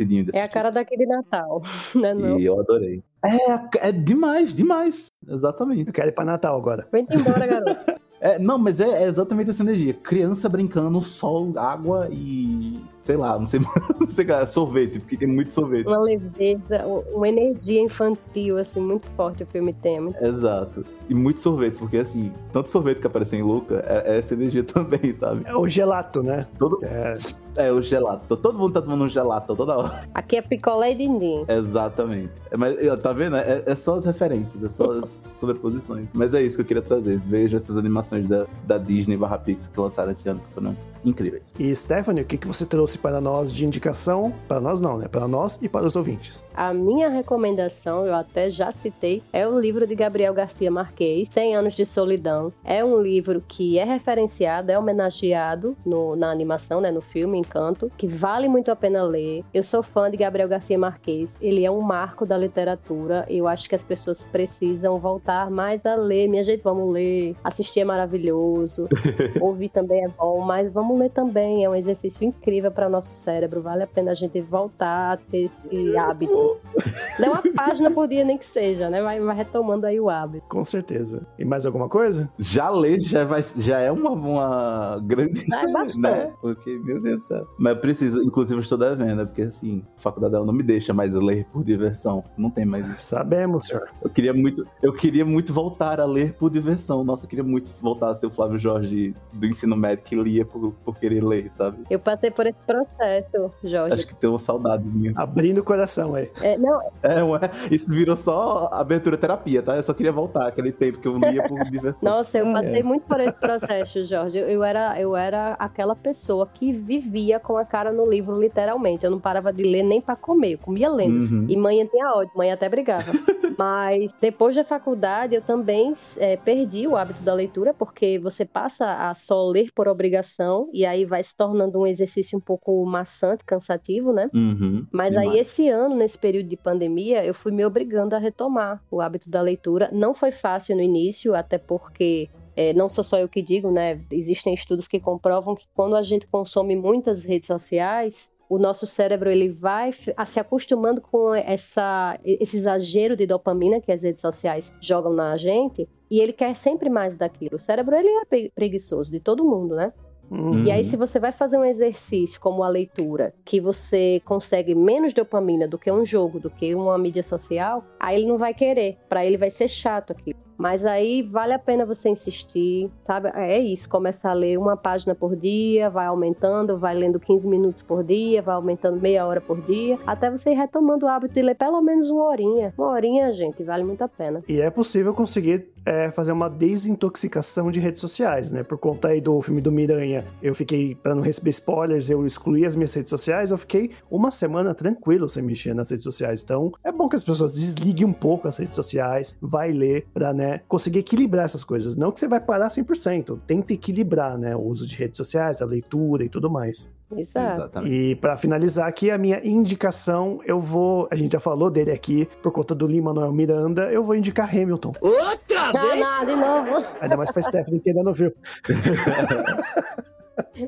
[0.05, 0.25] divertidinho.
[0.25, 0.53] de É a assistir.
[0.53, 1.61] cara daquele Natal,
[1.95, 2.39] né não?
[2.39, 3.03] E eu adorei.
[3.25, 5.07] É, é demais, demais.
[5.27, 5.87] Exatamente.
[5.87, 6.87] Eu quero ir pra Natal agora.
[6.91, 7.99] Vem-te embora, garoto.
[8.21, 9.93] É, não, mas é, é exatamente essa energia.
[9.93, 13.59] Criança brincando, sol, água e sei lá, não sei,
[13.99, 15.87] não sei, cara, sorvete, porque tem muito sorvete.
[15.87, 19.97] Uma leveza, uma energia infantil, assim, muito forte o filme tem.
[19.97, 20.83] é muito- Exato.
[21.09, 24.63] E muito sorvete, porque assim, tanto sorvete que aparece em Luca, é, é essa energia
[24.65, 25.41] também, sabe?
[25.45, 26.45] É o gelato, né?
[26.59, 27.17] Todo, É,
[27.55, 28.37] é o gelato.
[28.37, 30.01] Todo mundo tá tomando um gelato toda hora.
[30.13, 31.45] Aqui é picolé e dindim.
[31.47, 32.31] Exatamente.
[32.51, 33.35] É, Mas tá vendo?
[33.37, 36.07] É, é só as referências, é só as sobreposições.
[36.13, 37.19] Mas é isso que eu queria trazer.
[37.25, 40.75] Veja essas animações da, da Disney barra Pixar que lançaram esse ano, que foram
[41.05, 41.53] incríveis.
[41.59, 44.33] E Stephanie, o que, que você trouxe para nós de indicação?
[44.47, 45.07] Para nós não, né?
[45.07, 46.43] Para nós e para os ouvintes.
[46.53, 51.55] A minha recomendação, eu até já citei, é o livro de Gabriel Garcia Marquez, 100
[51.55, 52.51] Anos de Solidão.
[52.63, 57.91] É um livro que é referenciado, é homenageado no- na animação, né, no filme Encanto,
[57.97, 59.43] que vale muito a pena ler.
[59.53, 63.25] Eu sou fã de Gabriel Garcia Marquez, ele é um marco da literatura.
[63.29, 66.27] Eu acho que as pessoas precisam voltar mais a ler.
[66.27, 67.35] Minha gente, vamos ler.
[67.43, 68.87] Assistir é maravilhoso.
[69.41, 71.63] Ouvir também é bom, mas vamos ler também.
[71.63, 73.61] É um exercício incrível para nosso cérebro.
[73.61, 76.57] Vale a pena a gente voltar a ter esse hábito.
[77.19, 79.01] Lê uma página por dia, nem que seja, né?
[79.01, 80.45] Vai, vai retomando aí o hábito.
[80.47, 81.25] Com certeza.
[81.37, 82.29] E mais alguma coisa?
[82.37, 85.45] Já ler já, vai, já é uma, uma grande.
[85.47, 85.99] Já é bastante.
[85.99, 86.33] né?
[86.41, 87.47] Porque, meu Deus do céu.
[87.57, 90.93] Mas eu preciso, inclusive, eu estou devendo, porque assim, a faculdade dela não me deixa
[90.93, 92.23] mais ler por diversão.
[92.37, 93.01] Não tem mais isso.
[93.01, 93.89] Sabemos, senhor.
[94.01, 97.03] Eu queria muito, eu queria muito voltar a ler por diversão.
[97.03, 100.45] Nossa, eu queria muito voltar a ser o Flávio Jorge do ensino médio que lia
[100.45, 101.83] por, por querer ler, sabe?
[101.89, 103.93] Eu passei por esse processo, Jorge.
[103.95, 105.15] Acho que tenho saudades minhas.
[105.17, 106.29] Abrindo o coração aí.
[106.41, 107.39] É, não, É, ué,
[107.71, 109.75] isso virou só abertura terapia, tá?
[109.75, 112.09] Eu só queria voltar aquele tempo que eu lia por diversão.
[112.09, 112.83] Nossa, eu Ah, passei é.
[112.83, 114.37] muito por esse processo, Jorge.
[114.39, 119.05] Eu- era, eu era aquela pessoa que vivia com a cara no livro, literalmente.
[119.05, 121.33] Eu não parava de ler nem pra comer, eu comia lendo.
[121.35, 121.45] Uhum.
[121.49, 123.11] E mãe tinha ódio, mãe até brigava.
[123.57, 129.09] Mas depois da faculdade eu também é, perdi o hábito da leitura, porque você passa
[129.09, 133.43] a só ler por obrigação, e aí vai se tornando um exercício um pouco maçante,
[133.43, 134.29] cansativo, né?
[134.33, 134.85] Uhum.
[134.91, 135.29] Mas Demais.
[135.29, 139.29] aí, esse ano, nesse período de pandemia, eu fui me obrigando a retomar o hábito
[139.29, 139.89] da leitura.
[139.91, 143.99] Não foi fácil no início, até porque é, não sou só eu que digo, né?
[144.11, 149.29] Existem estudos que comprovam que quando a gente consome muitas redes sociais, o nosso cérebro
[149.29, 155.13] ele vai se acostumando com essa, esse exagero de dopamina que as redes sociais jogam
[155.13, 155.87] na gente.
[156.09, 157.57] E ele quer sempre mais daquilo.
[157.57, 159.93] O cérebro ele é pre- preguiçoso de todo mundo, né?
[160.31, 160.89] Hum, E aí, Uhum.
[160.89, 165.79] se você vai fazer um exercício como a leitura, que você consegue menos dopamina do
[165.79, 168.97] que um jogo, do que uma mídia social, aí ele não vai querer.
[169.09, 170.35] Pra ele vai ser chato aquilo.
[170.59, 173.31] Mas aí vale a pena você insistir, sabe?
[173.33, 177.81] É isso, começar a ler uma página por dia, vai aumentando, vai lendo 15 minutos
[177.81, 181.41] por dia, vai aumentando meia hora por dia, até você ir retomando o hábito de
[181.41, 182.73] ler pelo menos uma horinha.
[182.77, 184.43] Uma horinha, gente, vale muito a pena.
[184.49, 188.61] E é possível conseguir é, fazer uma desintoxicação de redes sociais, né?
[188.61, 192.65] Por conta aí do filme do Miranha, eu fiquei, pra não receber spoilers, eu excluí
[192.65, 196.43] as minhas redes sociais, eu fiquei uma semana tranquilo sem mexer nas redes sociais.
[196.43, 200.33] Então, é bom que as pessoas desliguem um pouco as redes sociais, vai ler, pra,
[200.33, 201.95] né, conseguir equilibrar essas coisas.
[201.95, 205.65] Não que você vai parar 100%, tenta equilibrar, né, o uso de redes sociais, a
[205.65, 206.91] leitura e tudo mais.
[207.15, 207.55] Exato.
[207.55, 207.93] Exatamente.
[207.93, 211.07] E pra finalizar aqui, a minha indicação, eu vou.
[211.11, 214.47] A gente já falou dele aqui, por conta do Lima Manuel Miranda, eu vou indicar
[214.55, 214.93] Hamilton.
[215.03, 216.85] Ah, não, de novo.
[217.01, 218.31] Ainda mais pra Stephanie que ainda não viu.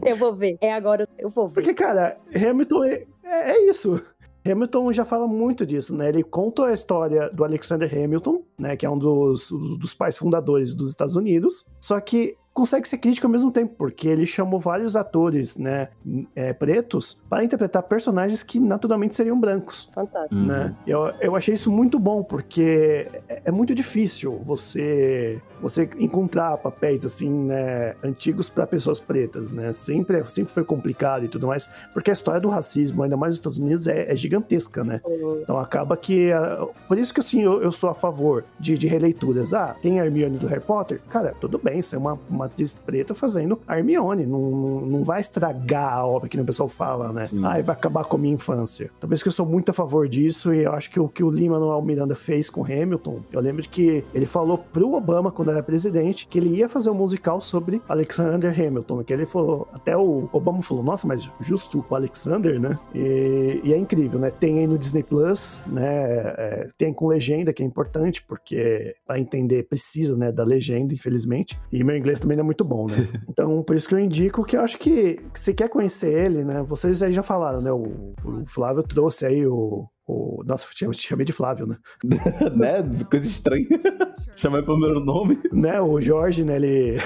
[0.04, 0.58] Eu vou ver.
[0.62, 1.54] É agora, eu vou ver.
[1.56, 4.02] Porque, cara, Hamilton é, é- é isso.
[4.46, 6.10] Hamilton já fala muito disso, né?
[6.10, 8.76] Ele conta a história do Alexander Hamilton, né?
[8.76, 11.66] Que é um dos, dos pais fundadores dos Estados Unidos.
[11.80, 15.90] Só que consegue ser crítico ao mesmo tempo, porque ele chamou vários atores, né?
[16.36, 19.90] é, pretos para interpretar personagens que naturalmente seriam brancos.
[19.94, 20.36] Fantástico.
[20.36, 20.46] Uhum.
[20.46, 20.76] né?
[20.86, 27.06] Eu, eu achei isso muito bom, porque é, é muito difícil você você encontrar papéis
[27.06, 29.72] assim, né, antigos para pessoas pretas, né?
[29.74, 33.40] Sempre, sempre foi complicado e tudo mais, porque a história do racismo, ainda mais nos
[33.40, 35.00] Estados Unidos, é, é gigantesca, né?
[35.42, 36.32] Então acaba que.
[36.32, 39.54] ah, Por isso que assim, eu, eu sou a favor de, de releituras.
[39.54, 41.00] Ah, tem a Hermione do Harry Potter?
[41.10, 44.26] Cara, tudo bem, você é uma, uma atriz preta fazendo a Hermione.
[44.26, 47.26] Não, não, não vai estragar a obra que o pessoal fala, né?
[47.26, 47.44] Sim.
[47.44, 48.90] Ah, vai acabar com a minha infância.
[49.12, 51.30] Isso que eu sou muito a favor disso e eu acho que o que o
[51.30, 55.62] Lima Manuel Miranda fez com Hamilton, eu lembro que ele falou pro Obama, quando era
[55.62, 59.04] presidente, que ele ia fazer um musical sobre Alexander Hamilton.
[59.04, 62.80] Que ele falou, até o Obama falou, nossa, mas justo o Alexander, né?
[62.96, 64.30] E, e é incrível, né?
[64.30, 65.92] Tem aí no Disney Plus, né?
[66.38, 71.60] é, tem com legenda, que é importante, porque para entender precisa, né, da legenda, infelizmente.
[71.72, 72.96] E meu inglês também não é muito bom, né?
[73.30, 76.44] Então, por isso que eu indico que eu acho que, que se quer conhecer ele,
[76.44, 76.64] né?
[76.64, 77.72] Vocês aí já falaram, né?
[77.72, 79.88] O, o Flávio trouxe aí o.
[80.08, 81.78] o nossa, eu te chamei de Flávio, né?
[82.56, 82.84] né?
[83.10, 83.68] Coisa estranha.
[84.36, 85.40] Chamar pelo meu nome.
[85.52, 85.82] né?
[85.82, 86.56] O Jorge, né?
[86.56, 86.98] Ele.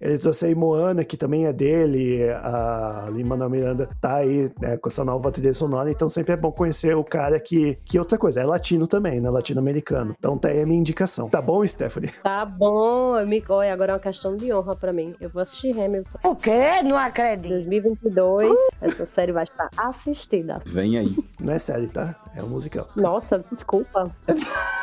[0.00, 4.88] Ele trouxe aí Moana, que também é dele, a Lin-Manuel Miranda tá aí né, com
[4.88, 8.40] essa nova trilha sonora, então sempre é bom conhecer o cara que, que outra coisa,
[8.40, 10.14] é latino também, né, latino-americano.
[10.18, 11.28] Então tá aí a minha indicação.
[11.28, 12.10] Tá bom, Stephanie?
[12.22, 13.44] Tá bom, me...
[13.48, 15.14] Olha, agora é uma questão de honra pra mim.
[15.20, 16.18] Eu vou assistir Hamilton.
[16.24, 16.82] O quê?
[16.84, 17.50] Não acredito.
[17.50, 20.62] 2022, essa série vai estar assistida.
[20.64, 21.16] Vem aí.
[21.40, 22.14] Não é série, tá?
[22.34, 22.88] É um musical.
[22.96, 24.10] Nossa, desculpa.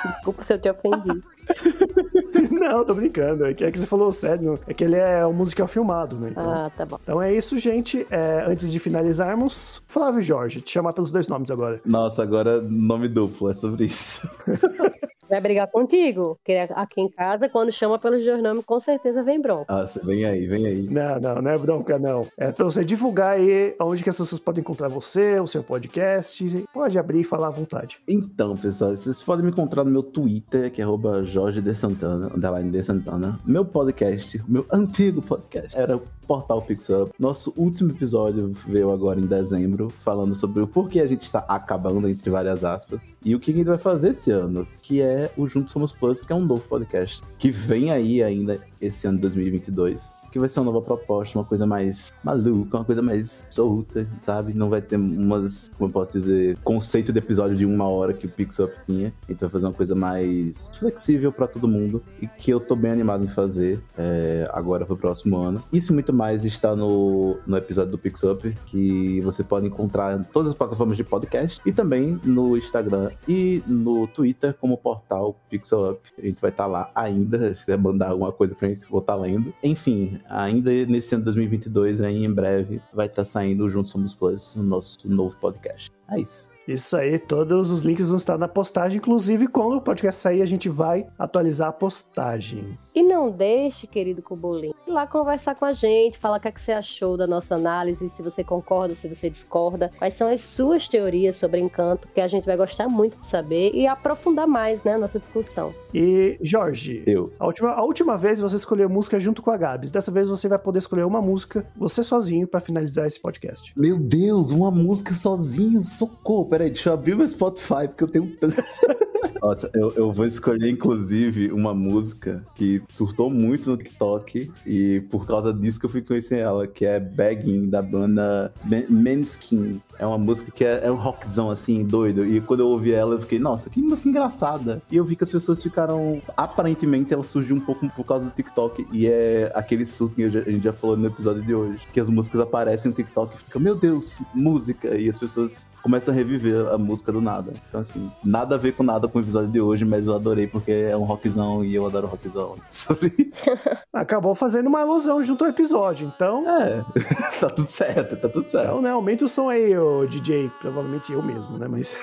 [0.05, 1.22] Desculpa se eu te ofendi.
[2.52, 3.46] Não, tô brincando.
[3.46, 4.56] É que, é que você falou sério.
[4.68, 6.30] É que ele é um musical filmado, né?
[6.32, 6.98] Então, Ah, tá bom.
[7.02, 8.06] então é isso, gente.
[8.10, 11.82] É, antes de finalizarmos, Flávio Jorge, te chamar pelos dois nomes agora.
[11.86, 14.28] Nossa, agora nome duplo, é sobre isso.
[15.30, 16.38] Vai brigar contigo.
[16.38, 19.66] Porque aqui em casa, quando chama pelos dois nomes, com certeza vem bronca.
[19.74, 20.88] Nossa, vem aí, vem aí.
[20.90, 22.28] Não, não, não é bronca, não.
[22.38, 26.66] É pra você divulgar aí onde que as pessoas podem encontrar você, o seu podcast.
[26.74, 28.00] Pode abrir e falar à vontade.
[28.08, 32.28] Então, pessoal, vocês podem me encontrar no meu Twitter, que é arroba Jorge de Santana,
[32.36, 33.40] underline de Santana.
[33.46, 37.12] Meu podcast, meu antigo podcast, era o Portal Pixup.
[37.18, 42.08] Nosso último episódio veio agora em dezembro, falando sobre o porquê a gente está acabando,
[42.08, 45.74] entre várias aspas, e o que gente vai fazer esse ano, que é o Juntos
[45.74, 50.14] Somos Plus, que é um novo podcast, que vem aí ainda esse ano de 2022.
[50.38, 54.54] Que vai ser uma nova proposta, uma coisa mais maluca, uma coisa mais solta, sabe?
[54.54, 58.28] Não vai ter umas, como eu posso dizer, conceito de episódio de uma hora que
[58.28, 59.12] o Pixup tinha.
[59.28, 62.92] Então vai fazer uma coisa mais flexível pra todo mundo e que eu tô bem
[62.92, 65.64] animado em fazer é, agora pro próximo ano.
[65.74, 70.52] Isso muito mais está no, no episódio do Pixup, que você pode encontrar em todas
[70.52, 76.00] as plataformas de podcast e também no Instagram e no Twitter como portal Pixup.
[76.16, 79.16] A gente vai estar lá ainda, se quiser mandar alguma coisa pra gente, vou estar
[79.16, 79.52] lendo.
[79.64, 84.14] Enfim, ainda nesse ano de 2022, aí em breve, vai estar saindo o Juntos Somos
[84.14, 85.97] Plus, o nosso novo podcast.
[86.10, 86.58] É isso.
[86.68, 88.97] Isso aí, todos os links vão estar na postagem.
[88.97, 92.78] Inclusive, quando o podcast sair, a gente vai atualizar a postagem.
[92.93, 96.51] E não deixe, querido Cubolim, ir lá conversar com a gente, falar o que, é
[96.51, 100.41] que você achou da nossa análise, se você concorda, se você discorda, quais são as
[100.41, 104.84] suas teorias sobre encanto, que a gente vai gostar muito de saber e aprofundar mais,
[104.84, 105.74] né, a nossa discussão.
[105.93, 107.32] E, Jorge, Eu.
[107.39, 109.89] a última, a última vez você escolheu música junto com a Gabs.
[109.91, 113.72] Dessa vez você vai poder escolher uma música, você sozinho, pra finalizar esse podcast.
[113.78, 116.45] Meu Deus, uma música sozinho, socorro.
[116.45, 118.56] Peraí, deixa eu abrir meu Spotify, porque eu tenho tanto.
[119.41, 125.26] Nossa, eu, eu vou escolher, inclusive, uma música que surtou muito no TikTok e por
[125.26, 128.54] causa disso que eu fui conhecer ela, que é Begging, da banda
[128.89, 129.82] Manskin.
[130.00, 132.26] É uma música que é, é um rockzão, assim, doido.
[132.26, 134.82] E quando eu ouvi ela, eu fiquei, nossa, que música engraçada.
[134.91, 136.22] E eu vi que as pessoas ficaram...
[136.36, 138.88] Aparentemente, ela surgiu um pouco por causa do TikTok.
[138.91, 141.80] E é aquele surto que a gente já falou no episódio de hoje.
[141.91, 144.95] Que as músicas aparecem no TikTok e fica, meu Deus, música.
[144.95, 147.54] E as pessoas começam a reviver a música do nada.
[147.70, 150.46] Então, assim, nada a ver com nada com o episódio de hoje, mas eu adorei
[150.46, 152.56] porque é um rockzão e eu adoro rockzão.
[152.70, 153.46] Sobre isso.
[153.94, 156.44] Acabou fazendo uma alusão junto ao episódio, então.
[156.62, 156.84] É,
[157.40, 158.66] tá tudo certo, tá tudo certo.
[158.66, 160.52] Então, né, aumenta o som aí, ô DJ.
[160.60, 161.68] Provavelmente eu mesmo, né?
[161.70, 161.96] Mas.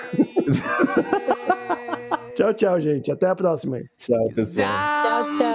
[2.34, 3.12] tchau, tchau, gente.
[3.12, 3.84] Até a próxima aí.
[3.98, 4.66] Tchau, pessoal.
[4.66, 5.54] Tchau, tchau.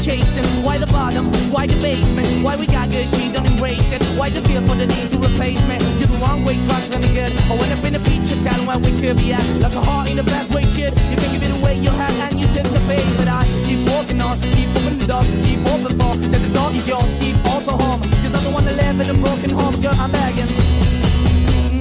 [0.00, 4.02] chasing, why the bottom, why the basement, why we got good, she don't embrace it.
[4.16, 5.76] Why the feel for the need to replace me?
[5.98, 7.36] You're the wrong way, trying to be good.
[7.36, 9.44] I went up in the feature town, where we could be at.
[9.60, 10.96] Like a heart in the best way, shit.
[11.10, 13.04] You can give it away, you have, and you take the bait.
[13.18, 16.88] But I keep walking on, keep opening the keep open for that the door is
[16.88, 18.00] yours, keep also home.
[18.22, 20.48] Cause I'm the one that live in a broken home, girl, I'm begging.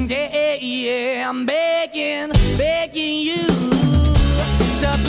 [0.10, 3.80] Yeah, yeah, I'm begging, begging you
[5.06, 5.09] to